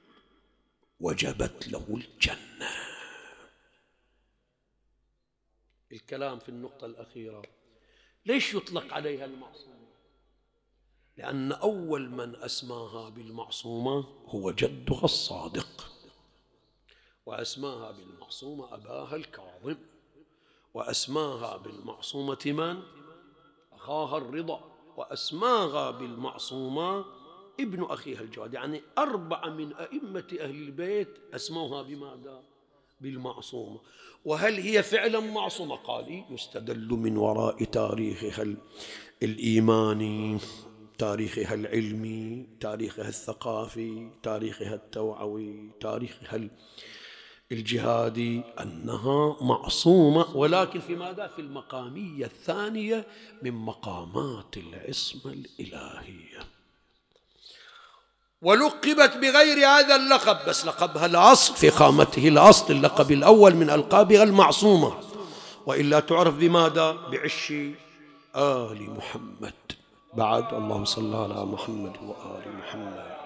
[1.00, 2.87] وجبت له الجنة.
[5.92, 7.42] الكلام في النقطة الأخيرة.
[8.26, 9.88] ليش يطلق عليها المعصومة؟
[11.16, 15.92] لأن أول من أسماها بالمعصومة هو جدها الصادق.
[17.26, 19.76] وأسماها بالمعصومة أباها الكاظم.
[20.74, 22.82] وأسماها بالمعصومة من؟
[23.72, 24.74] أخاها الرضا.
[24.96, 27.04] وأسماها بالمعصومة
[27.60, 28.54] ابن أخيها الجواد.
[28.54, 32.42] يعني أربعة من أئمة أهل البيت أسموها بماذا؟
[33.00, 33.80] بالمعصومة.
[34.24, 38.56] وهل هي فعلا معصومة؟ قال يستدل من وراء تاريخها
[39.22, 40.38] الإيماني
[40.98, 46.48] تاريخها العلمي تاريخها الثقافي تاريخها التوعوي تاريخها
[47.52, 50.36] الجهادي أنها معصومة.
[50.36, 53.06] ولكن في ماذا؟ في المقامية الثانية
[53.42, 56.57] من مقامات العصمة الإلهية.
[58.42, 65.00] ولقبت بغير هذا اللقب بس لقبها الأصل في قامته الأصل اللقب الأول من ألقابها المعصومة.
[65.66, 67.52] وإلا تعرف بماذا؟ بعش
[68.36, 69.54] آل محمد.
[70.14, 73.18] بعد اللهم صل على محمد وآل محمد.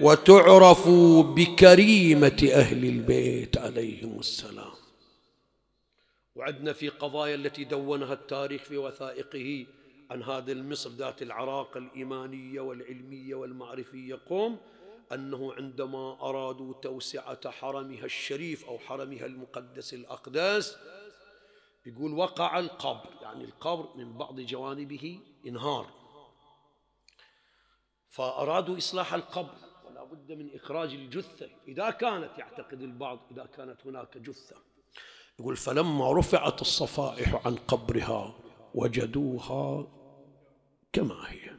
[0.00, 0.88] وتعرف
[1.36, 4.74] بكريمة أهل البيت عليهم السلام.
[6.36, 9.66] وعدنا في قضايا التي دونها التاريخ في وثائقه
[10.10, 14.20] عن هذا المصر ذات العراقة الإيمانية والعلمية والمعرفية.
[14.26, 14.58] قوم
[15.12, 20.76] أنه عندما أرادوا توسعة حرمها الشريف أو حرمها المقدس الأقداس
[21.86, 25.86] يقول وقع القبر يعني القبر من بعض جوانبه انهار.
[28.08, 31.48] فأرادوا إصلاح القبر ولا بد من إخراج الجثة.
[31.68, 34.56] إذا كانت يعتقد البعض إذا كانت هناك جثة.
[35.40, 38.43] يقول فلما رفعت الصفائح عن قبرها
[38.74, 39.86] وجدوها
[40.92, 41.50] كما هي.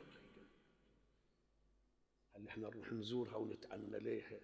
[2.36, 4.40] هل إحنا نروح نزورها ونتعنى ليها؟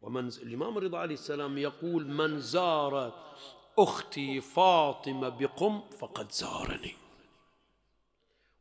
[0.00, 3.12] ومن الإمام الرضا عليه السلام يقول من زار
[3.78, 6.94] أختي فاطمة بقم فقد زارني.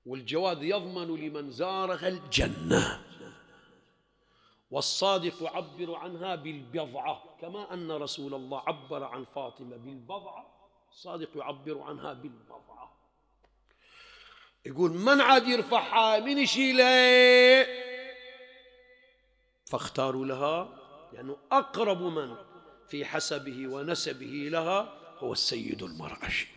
[0.05, 3.03] والجواد يضمن لمن زارها الجنة.
[4.71, 10.45] والصادق يعبر عنها بالبضعة كما أن رسول الله عبر عن فاطمة بالبضعة
[10.89, 12.86] الصادق يعبر عنها بالبضعة.
[14.67, 17.67] يقول من عاد يرفعها من يشيله؟
[19.65, 20.79] فاختاروا لها
[21.13, 22.35] لأنه أقرب من
[22.89, 26.47] في حسبه ونسبه لها هو السيد المرعشي.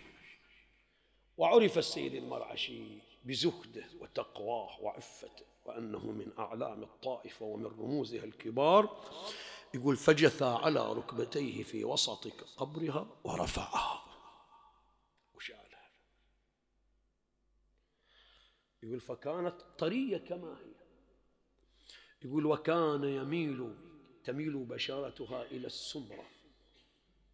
[1.37, 2.83] وعرف السيد المرعشي
[3.25, 9.05] بزهده وتقواه وعفته وأنه من أعلام الطائفة ومن رموزها الكبار.
[9.75, 14.10] يقول فجثى على ركبتيه في وسط قبرها ورفعها.
[18.83, 20.75] يقول فكانت طرية كما هي.
[22.23, 23.75] يقول وكان يميل
[24.25, 26.27] تميل بشرتها إلى السمرة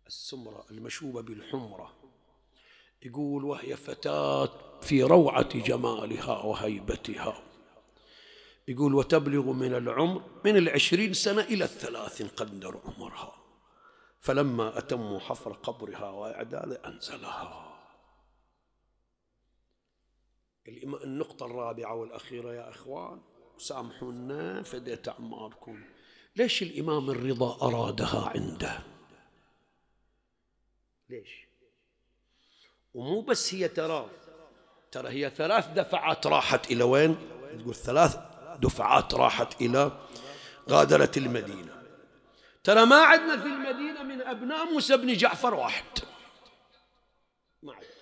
[0.06, 1.94] السمرة المشوبة بالحمرة.
[3.02, 7.42] يقول وهي فتاة في روعة جمالها وهيبتها.
[8.68, 13.36] يقول وتبلغ من العمر من العشرين سنة إلى الثلاثين قدر عمرها.
[14.20, 17.75] فلما أتموا حفر قبرها وإعداد أنزلها.
[20.68, 23.20] النقطة الرابعة والأخيرة يا إخوان
[23.58, 25.84] سامحونا فديت أعماركم.
[26.36, 28.78] ليش الإمام الرضا أرادها عنده؟
[31.08, 31.46] ليش؟
[32.94, 34.10] ومو بس هي ترى
[34.92, 37.16] ترى هي ثلاث دفعات راحت إلى وين؟
[37.58, 38.16] تقول ثلاث
[38.58, 39.92] دفعات راحت إلى
[40.70, 41.82] غادرت المدينة.
[42.64, 45.84] ترى ما عندنا في المدينة من أبناء موسى بن جعفر واحد.
[47.62, 47.95] ما عندنا.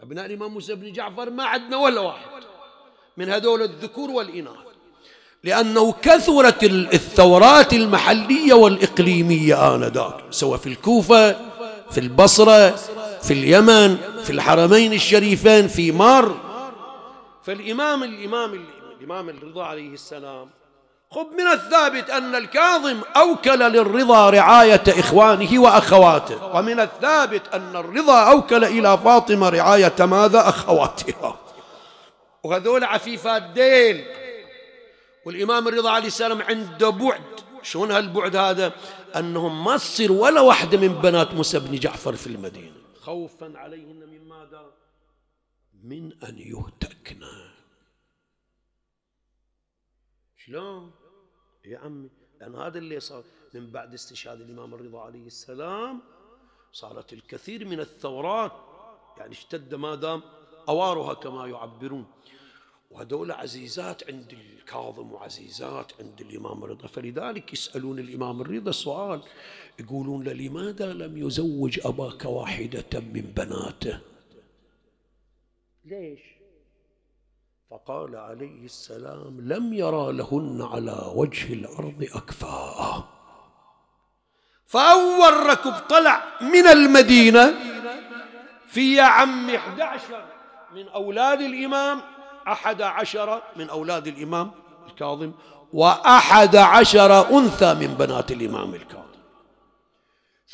[0.00, 2.26] أبناء الإمام موسى بن جعفر ما عندنا ولا واحد
[3.16, 4.56] من هذول الذكور والإناث.
[5.44, 11.32] لأنه كثرت الثورات المحلية والإقليمية آنذاك سواء في الكوفة
[11.90, 12.70] في البصرة
[13.22, 16.36] في اليمن في الحرمين الشريفين في مار.
[17.42, 18.66] فالإمام الإمام
[18.98, 20.50] الإمام الرضا عليه السلام
[21.14, 26.56] خب من الثابت أن الكاظم أوكل للرضا رعاية إخوانه وأخواته.
[26.56, 31.38] ومن الثابت أن الرضا أوكل إلى فاطمة رعاية ماذا؟ أخواتها.
[32.42, 34.04] وهذول عفيفات ديل
[35.26, 37.22] والإمام الرضا عليه السلام عنده بعد.
[37.62, 38.72] شلون هالبعد هذا؟
[39.16, 42.76] أنهم ما تصير ولا واحدة من بنات موسى بن جعفر في المدينة.
[43.00, 44.62] خوفا عليهن من ماذا؟
[45.84, 47.24] من أن يهتكن.
[50.46, 51.03] شلون؟
[51.64, 52.10] يا عمي
[52.40, 56.00] لأن هذا اللي صار من بعد استشهاد الإمام الرضا عليه السلام
[56.72, 58.52] صارت الكثير من الثورات
[59.18, 60.22] يعني اشتد ما دام
[60.68, 62.06] أوارها كما يعبرون.
[62.90, 66.86] وهذول عزيزات عند الكاظم وعزيزات عند الإمام الرضا.
[66.86, 69.22] فلذلك يسألون الإمام الرضا سؤال
[69.80, 74.00] يقولون له لماذا لم يزوج أباك واحدة من بناته؟
[75.84, 76.20] ليش؟
[77.70, 83.04] فقال عليه السلام لم يرى لهن على وجه الأرض أكفاء.
[84.66, 87.54] فأول ركب طلع من المدينة
[88.66, 90.24] في عم 11
[90.74, 92.00] من أولاد الإمام
[92.48, 94.50] أحد عشر من أولاد الإمام
[94.86, 95.32] الكاظم
[95.72, 99.03] وأحد عشر أنثى من بنات الإمام الكاظم.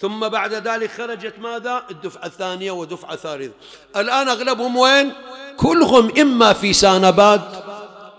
[0.00, 3.54] ثم بعد ذلك خرجت ماذا؟ الدفعة الثانية ودفعة ثالثة.
[3.96, 5.12] الآن أغلبهم وين؟
[5.56, 7.64] كلهم إما في سانباد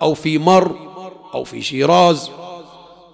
[0.02, 0.72] أو في مر
[1.34, 2.32] أو في شيراز.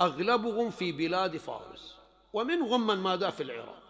[0.02, 1.96] أغلبهم في بلاد فارس.
[2.34, 3.84] ومنهم من ماذا؟ في العراق.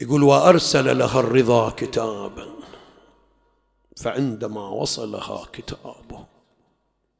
[0.00, 2.56] يقول وأرسل لها الرضا كتابا
[3.96, 6.26] فعندما وصلها كتابه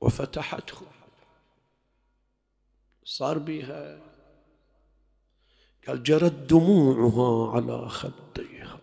[0.00, 0.76] وفتحته.
[3.04, 4.05] صار بها
[5.88, 8.78] قال جرت دموعها على خديها.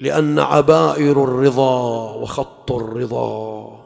[0.00, 3.84] لأن عبائر الرضا وخط الرضا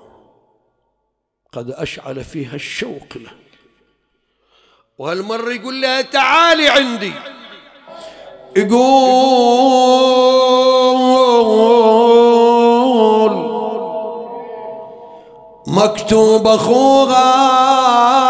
[1.53, 3.31] قد أشعل فيها الشوق له.
[4.99, 7.13] وهالمرة يقول لها تعالي عندي.
[8.57, 8.99] يقول
[15.67, 18.28] مكتوب أخوها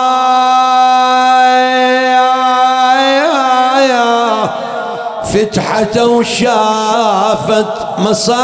[5.39, 7.66] فتحته وشافت
[7.99, 8.39] مصايب.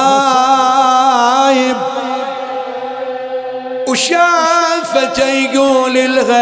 [3.88, 6.34] وشافت يقول الغيب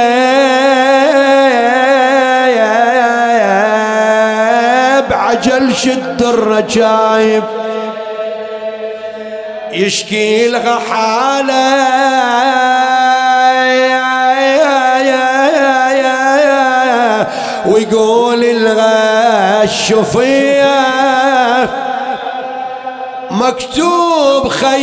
[5.12, 7.44] عجل شد الرجايب.
[9.72, 12.02] يشكي لها حالة.
[17.66, 18.81] ويقول الغش
[20.12, 20.82] فيا
[23.30, 24.82] مكتوب خيج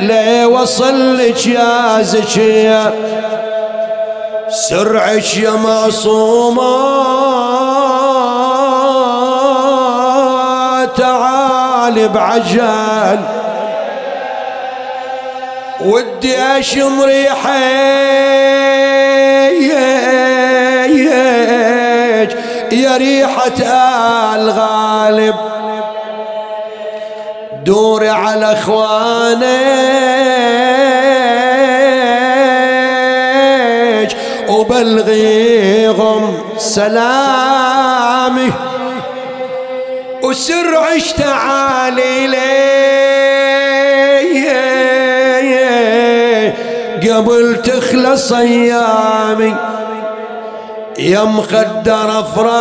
[0.00, 2.94] لي وصل لك يا زكية.
[4.48, 6.94] سرعك يا معصومة
[10.96, 13.20] تعال بعجل.
[15.80, 18.33] ودي أشم ريحك
[22.96, 23.62] ريحة
[24.34, 25.34] الغالب
[27.64, 29.64] دوري على إخوانك
[34.48, 38.52] وبلغيهم سلامي.
[40.22, 42.64] وسرعش تعالي لي
[47.10, 49.54] قبل تخلص أيامي
[51.04, 52.54] يا مخدر افراق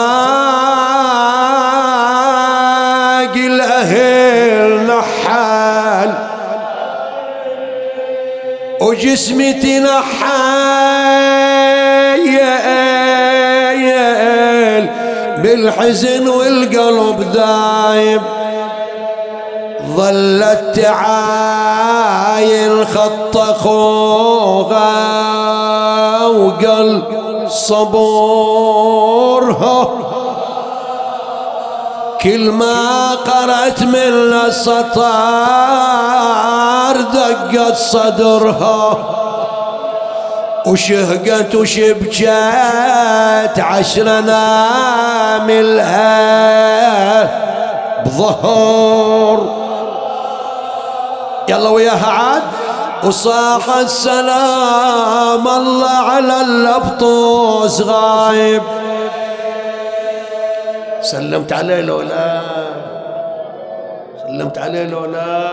[3.36, 6.14] الأهل نحال
[8.82, 10.44] وجسمي تنحال.
[15.44, 18.22] بالحزن والقلب ذايب
[19.96, 21.66] ظلت تعاين
[22.86, 24.94] خط اخوها
[26.26, 27.23] وقلب
[27.54, 29.44] صبورها
[32.22, 35.04] كل ما قرأت من السطار
[37.02, 38.98] دقت صدرها
[40.66, 42.24] وشهقت وشبكت
[43.60, 44.84] عشر ناملها
[48.06, 49.64] بظهر
[51.50, 52.42] يلا وياها عاد.
[53.08, 58.64] وصاح السلام الله على الأبطوس غايب.
[61.02, 62.42] سلمت عليه لو لا.
[64.28, 65.44] سلمت عليه لو لا.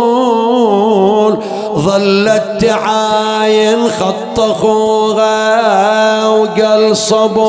[0.00, 1.38] يقول
[1.76, 7.40] ظلت تعاين خط اخوها وقال صبورها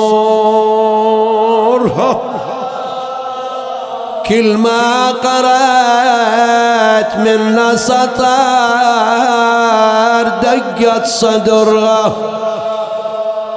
[4.32, 5.52] كل ما قرأت
[7.16, 8.24] من سطر
[10.44, 12.14] دقت صدرها.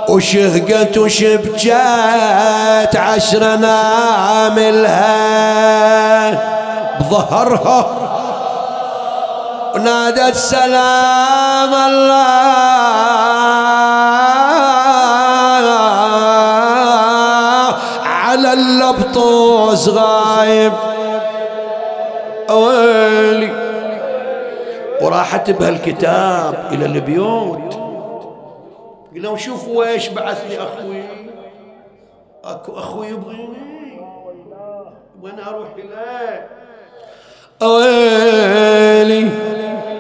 [0.09, 5.15] وشهقت وشبكت عشر ناملها
[7.01, 7.87] بظهرها.
[9.75, 13.64] ونادت سلام الله.
[18.35, 20.73] على اللبطوس غايب.
[22.51, 23.53] ويلي
[25.03, 27.75] وراحت بهالكتاب إلى البيوت.
[29.15, 31.05] قلنا شوفوا إيش بعثني أخوي.
[32.45, 34.01] أكو أخوي يبغيني.
[35.23, 36.49] وين أروح إليه.
[37.63, 39.31] ويلي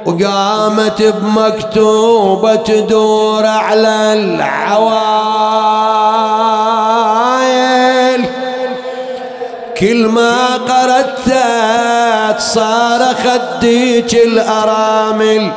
[0.06, 5.93] وقامت بمكتوبة تدور على العوايل
[9.84, 11.28] كل ما قرأت
[12.40, 15.52] صار خديك الأرامل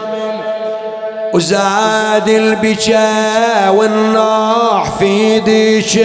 [1.33, 5.97] وزاد البكاء والنوح في ديش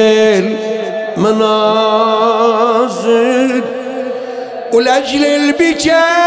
[1.16, 2.02] المنازل.
[4.72, 6.22] ولأجل البكاء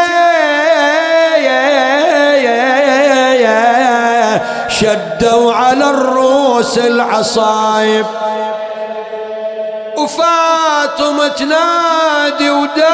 [4.68, 8.06] شدوا على الروس العصايب.
[10.06, 12.86] وفاطمة تنادي وداعت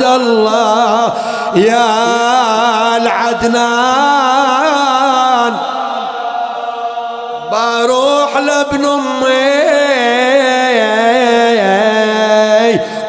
[0.00, 1.12] الله
[1.54, 1.86] يا
[2.96, 5.52] العدل عدنان
[7.52, 9.62] بروح لابن أمي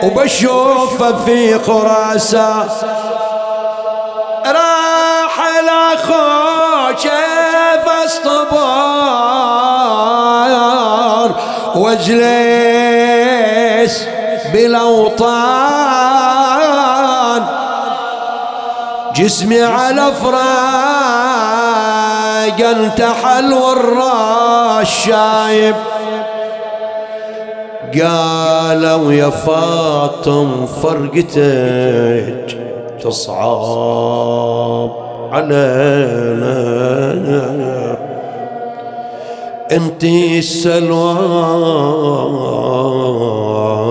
[0.03, 2.67] وبشوفه في خراسان
[4.45, 7.85] راح الاخو كيف
[11.93, 13.95] واجلس
[14.53, 15.33] بالأوطان.
[19.15, 20.39] جسمي على فراق
[22.69, 25.75] انتحل والراس شايب.
[27.93, 32.57] قالوا يا فاطم فرقتك
[33.03, 34.91] تصعب
[35.31, 36.53] علينا.
[39.71, 41.13] انت السلوى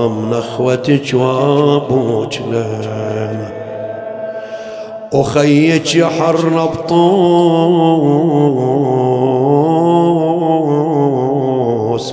[0.09, 3.53] من اخوتك وابوك لنا
[5.13, 6.95] وخيك يحر بطوس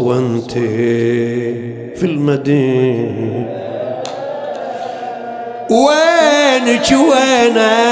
[0.02, 0.52] وانت
[1.96, 3.60] في المدينة.
[5.70, 7.90] وينك وينك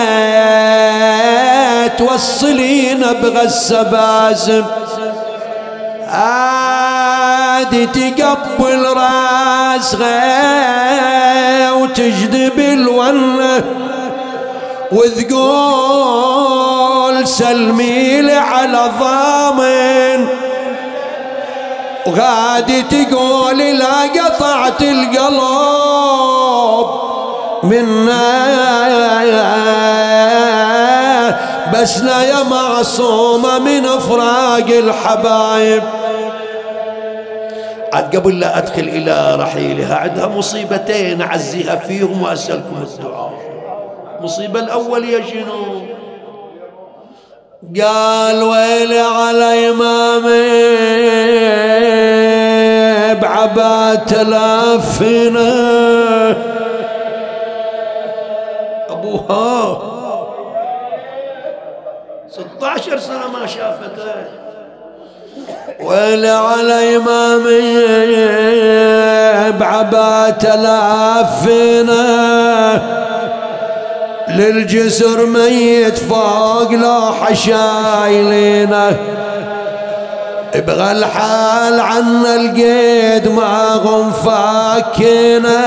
[1.97, 3.47] توصلين بغى
[3.91, 4.63] بازم؟
[6.09, 10.11] عادي تقبل راسها
[11.71, 13.63] وتجذب الونه
[14.91, 16.07] وتقول
[17.27, 20.27] سلمي لي على ضامن.
[22.07, 26.27] وغادي تقول لا قطعت القلب
[27.63, 28.47] منا
[31.81, 35.83] بس لا يا معصومة من أفراق الحبايب.
[37.93, 43.33] عاد قبل لا أدخل إلى رحيلها عندها مصيبتين أعزيها فيهم وأسألكم الدعاء.
[44.19, 45.81] المصيبة الأول يا شنو؟
[47.81, 50.47] قال ويلي على إمامي
[53.21, 55.55] بعبات لافنا
[58.89, 59.96] أبوها
[62.55, 64.13] ستة عشر سنة ما شافته.
[65.79, 67.87] ويلي على إمامي
[69.51, 72.01] بعبات لافنا
[74.29, 77.33] للجسر ميت فوق لوحة
[80.55, 83.77] أبغى الحال عنا القيد ما
[84.11, 85.57] فاكينه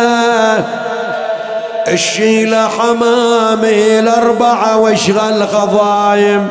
[1.88, 6.48] الشيلة حمامي الأربعة واشغل خضايم.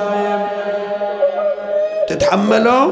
[2.09, 2.91] تتحملوا؟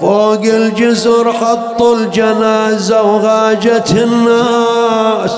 [0.00, 5.32] فوق الجسر حطوا الجنازة وغاجت الناس.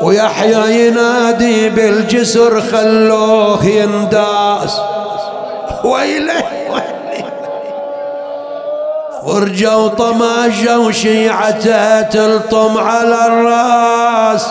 [0.00, 4.80] ويحيى ينادي بالجسر خلوه ينداس.
[5.84, 6.42] ويله
[9.26, 14.46] فرجة وطماشة وشيعته تلطم على الراس.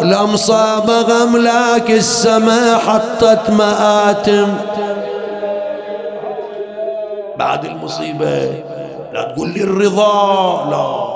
[0.00, 0.90] والأمصاب
[1.22, 4.54] أملاك السماء حطت مآتم.
[7.40, 8.62] بعد المصيبة.
[9.12, 11.10] لا تقول لي الرضا لا.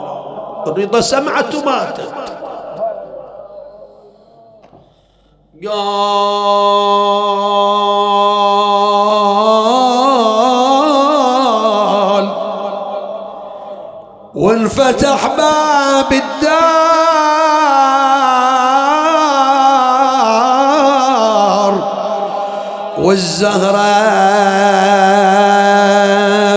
[0.72, 2.14] الرضا سمعت وماتت
[11.34, 12.28] قال
[14.34, 16.64] وانفتح باب الدار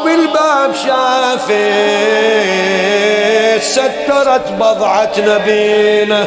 [0.00, 1.50] وبالباب شافت
[3.62, 6.26] سترت بضعة نبينا.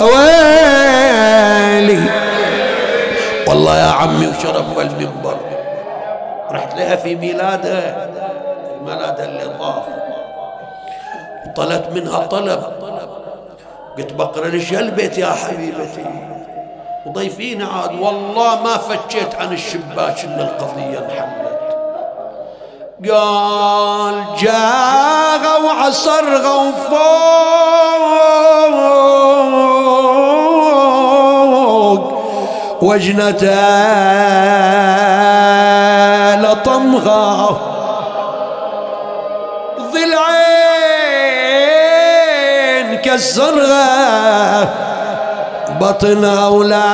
[0.00, 2.00] ويلي
[3.48, 5.36] والله يا عمي وشرف المنبر
[6.50, 9.82] رحت لها في ميلادها في ميلادها اللي طاف.
[11.56, 12.62] طلبت منها طلب.
[13.98, 16.04] قلت بقرا ليش البيت يا حبيبتي؟
[17.06, 21.44] وضيفين عاد والله ما فكيت عن الشباك ان القضية انحلت.
[23.12, 27.04] قال جاغوا وعصرغوا فوق
[32.82, 33.54] وجنته
[36.36, 37.48] لطمها
[41.64, 44.83] ضلعين كسرها
[45.80, 46.84] بطنها ولا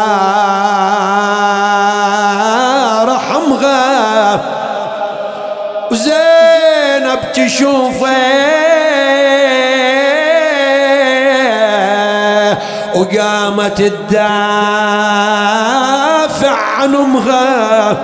[3.04, 4.40] رحمها
[5.90, 8.50] وزينب تشوفه.
[12.94, 14.20] وقامت تدافع
[16.78, 17.96] عن امها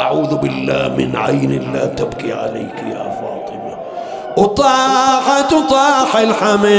[0.00, 2.93] أعوذ بالله من عين لا تبكي عليك يا
[4.36, 6.74] وطاحت وطاح الحميل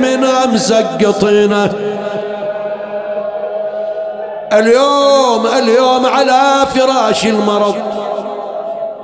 [0.00, 1.72] من امسك قطينه
[4.52, 7.74] اليوم اليوم على فراش المرض.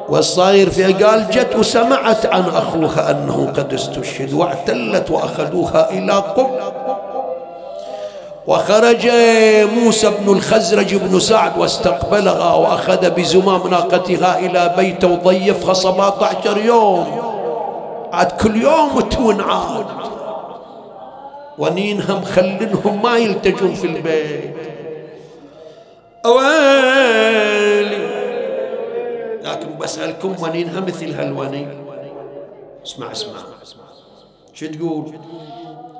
[0.08, 6.46] والصاير فيها قال جت وسمعت عن أخوها أنه قد استشهد واعتلت وأخذوها إلى قم
[8.46, 9.06] وخرج
[9.74, 17.22] موسى بن الخزرج بن سعد واستقبلها وأخذ بزمام ناقتها إلى بيته وضيفها 17 يوم.
[18.12, 19.86] عاد كل يوم تون عاد.
[21.58, 24.54] ونينها مخلنهم ما يلتجون في البيت.
[26.26, 28.04] أويلي
[29.42, 31.68] لكن بسألكم ونينها مثل هالوني
[32.86, 33.32] اسمع اسمع.
[34.54, 35.12] شو تقول؟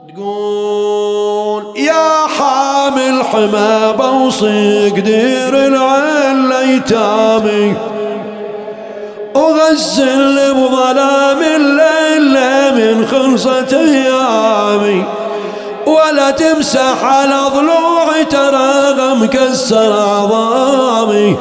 [0.09, 7.75] تقول يا حامل حما بوصيك دير العين ليتامي
[9.35, 12.37] وغسل بظلام الليل
[12.77, 15.05] من خلصة أيامي.
[15.87, 21.37] ولا تمسح على ضلوعي ترى مكسر عظامي.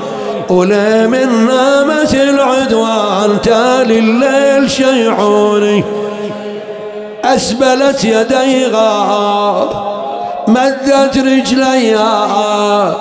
[0.49, 6.03] ولا من نامت العدوان تالي الليل شيعوني.
[7.26, 9.69] أسبلت يديها
[10.47, 12.95] مدت رجليها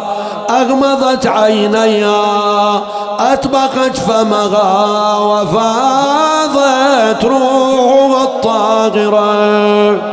[0.50, 2.82] أغمضت عينيها
[3.18, 10.12] أطبقت فمها وفاضت روحها الطاغرة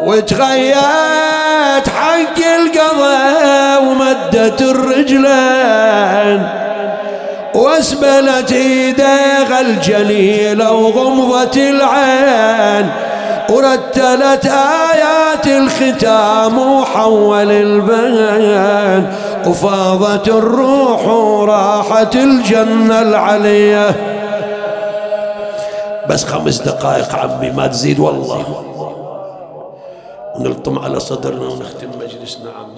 [0.00, 6.63] وتغيت حق القضاء ومدت الرجلين.
[7.54, 12.90] واسبلت ايديها الجليلة وغمضت العين
[13.50, 14.46] ورتلت
[14.92, 19.12] آيات الختام وحول البين
[19.46, 23.96] وفاضت الروح وراحت الجنة العلية.
[26.08, 28.64] بس خمس دقائق عمي ما تزيد والله.
[30.36, 32.50] ونلطم على صدرنا ونختم مجلسنا.
[32.50, 32.73] عم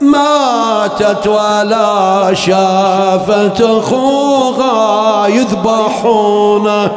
[0.00, 6.90] ماتت ولا شافت اخوها يذبحونه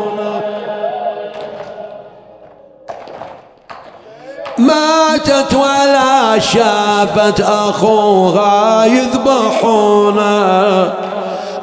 [4.57, 10.93] ماتت ولا شافت أخوها يذبحونه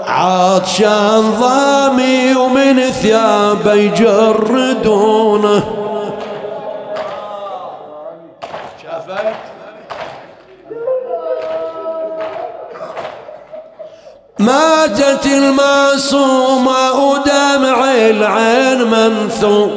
[0.07, 5.80] عطشان ضامي ومن ثيابه يجردونه
[14.41, 19.71] ماتت المعصومة ودمع العين منثور.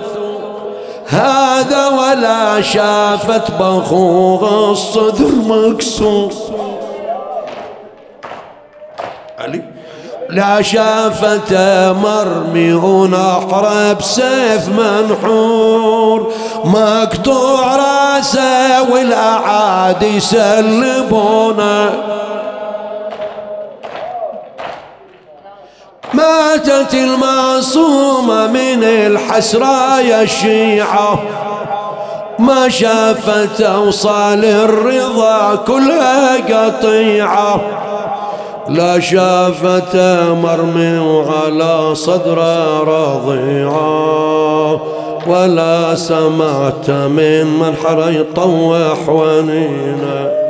[1.08, 6.34] هذا ولا شافت بخوغ الصدر مكسور.
[9.40, 9.64] علي؟
[10.30, 11.54] لا شافت
[12.04, 16.34] مرمي ونحر بسيف منحور.
[16.66, 21.94] مقطوع راسه والأعادي يسلبونه
[26.14, 31.20] ماتت المعصومة من الحسرة يا الشيعة.
[32.40, 37.62] ما شافت أوصال الرضا كلها قطيعة.
[38.70, 39.96] لا شافت
[40.44, 42.38] مرمي على صدر
[42.88, 44.82] رضيعة
[45.28, 50.43] ولا سمعت من منحر يطوح ونينة.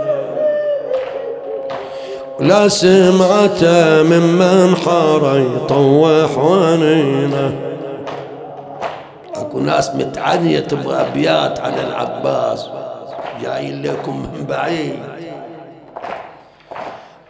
[2.39, 7.55] لا سمعته ممن حار يطوح ونينه
[9.35, 12.69] أكو ناس متعنية تبغى أبيات على العباس.
[13.43, 14.99] جايين لكم من بعيد.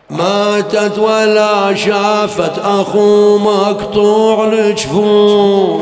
[0.10, 5.82] ماتت ولا شافت أخو مقطوع الجفوف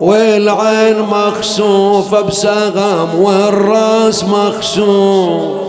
[0.00, 5.67] والعين مخسوفة بسغم والرأس مخسوف.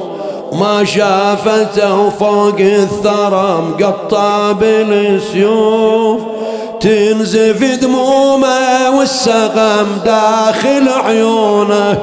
[0.54, 6.22] ما شافته فوق الثرى مقطع بالسيوف.
[6.80, 11.98] تنزف دمومه والسقم داخل عيونه.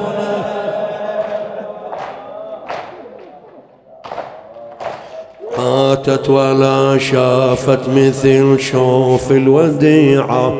[5.57, 10.53] ماتت ولا شافت مثل شوف الوديعة.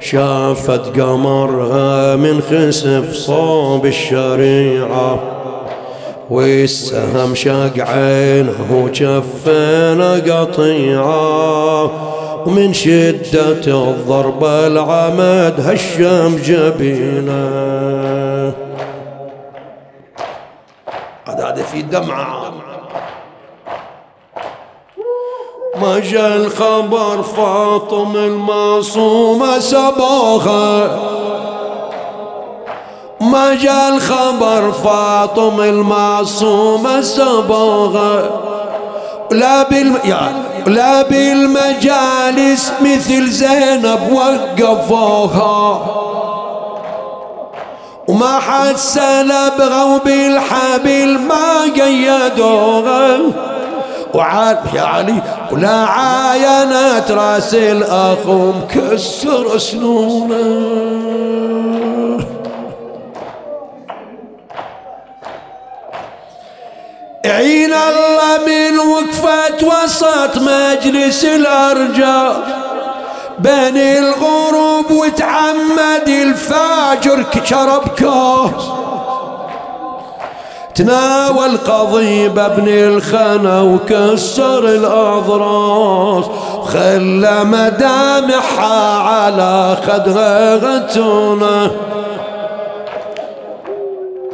[0.00, 5.31] شافت قمرها من خسف صوب الشريعة.
[6.30, 11.90] والسهم شق عينه وجفينه قطيعة.
[12.46, 17.42] ومن شدة الضرب العمد هشم جبينه.
[21.28, 22.52] هذا في دمعة.
[25.82, 31.21] ما جاء الخبر فاطم المعصومة سبوخة
[33.32, 38.30] ما جاء الخبر فاطم المعصومة سبوخة
[39.30, 39.98] لا بالم...
[40.66, 45.82] لا بالمجالس مثل زينب وقفوها.
[48.08, 49.72] وما حد سلب
[50.04, 53.18] بالحبل ما قيدوها.
[54.14, 55.22] وعاد يا علي
[55.52, 60.32] ولا عاينت رأس الاخ مكسر سنونه
[67.26, 72.62] عين الله من وقفت وسط مجلس الأرجاء.
[73.38, 78.64] بين الغروب وتعمد الفاجر شرب كاس
[80.74, 86.24] تناول قضيب ابن الخنا وكسر الأضراس.
[86.66, 91.70] خلى مدامحها على خدها غتونه.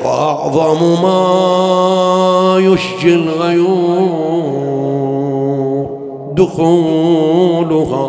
[0.05, 4.39] وأعظم ما يشجي الغيور
[6.33, 8.09] دخولها.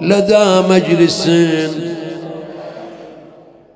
[0.00, 1.28] لدى مجلس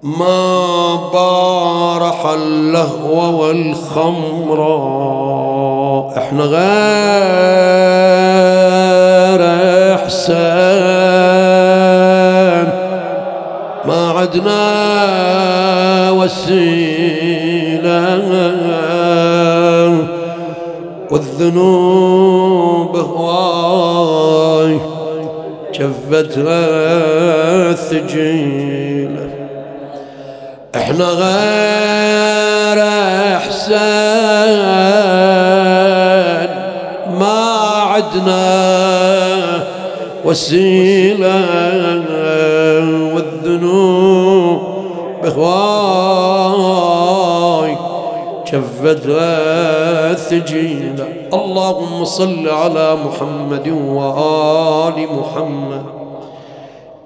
[0.02, 4.60] ما بارح اللهو والخمر.
[6.18, 6.66] إحنا غير
[9.94, 10.75] إحسان.
[21.46, 24.78] والذنوب هواي
[25.74, 26.66] جفتها
[27.70, 29.30] الثجيله
[30.76, 32.78] إحنا غير
[33.36, 34.56] احسان
[37.20, 37.40] ما
[37.76, 38.66] عدنا
[40.24, 41.44] وسيلة
[43.14, 44.60] والذنوب
[45.24, 46.05] بخواي
[48.50, 55.82] شفتها ثجيلة اللهم صل على محمد وآل محمد.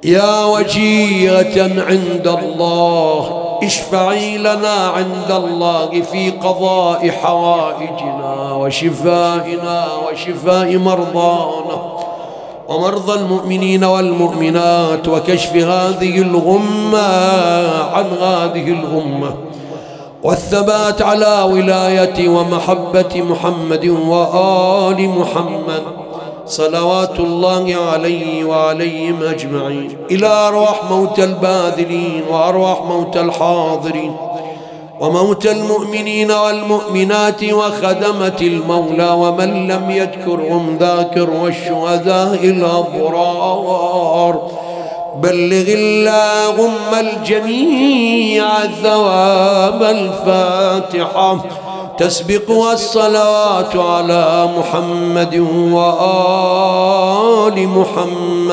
[0.04, 1.56] يا وجية
[1.88, 3.22] عند الله
[3.62, 11.78] اشفعي لنا عند الله في قضاء حوائجنا وشفائنا وشفاء مرضانا
[12.68, 17.08] ومرضى المؤمنين والمؤمنات وكشف هذه الغمة
[17.94, 19.34] عن هذه الغمة.
[20.24, 25.82] والثبات على ولاية ومحبة محمد وآل محمد
[26.46, 29.96] صلوات الله عليه وعليهم أجمعين.
[30.10, 34.16] إلى أرواح موتى الباذلين وأرواح موتى الحاضرين
[35.00, 44.40] وموتى المؤمنين والمؤمنات وخدمة المولى ومن لم يذكرهم ذاكر والشهداء الأبرار.
[45.16, 51.44] بلغ اللهم الجميع الثواب الفاتحة.
[51.98, 55.36] تسبق الصلوات على محمد
[55.72, 58.50] وآل محمد.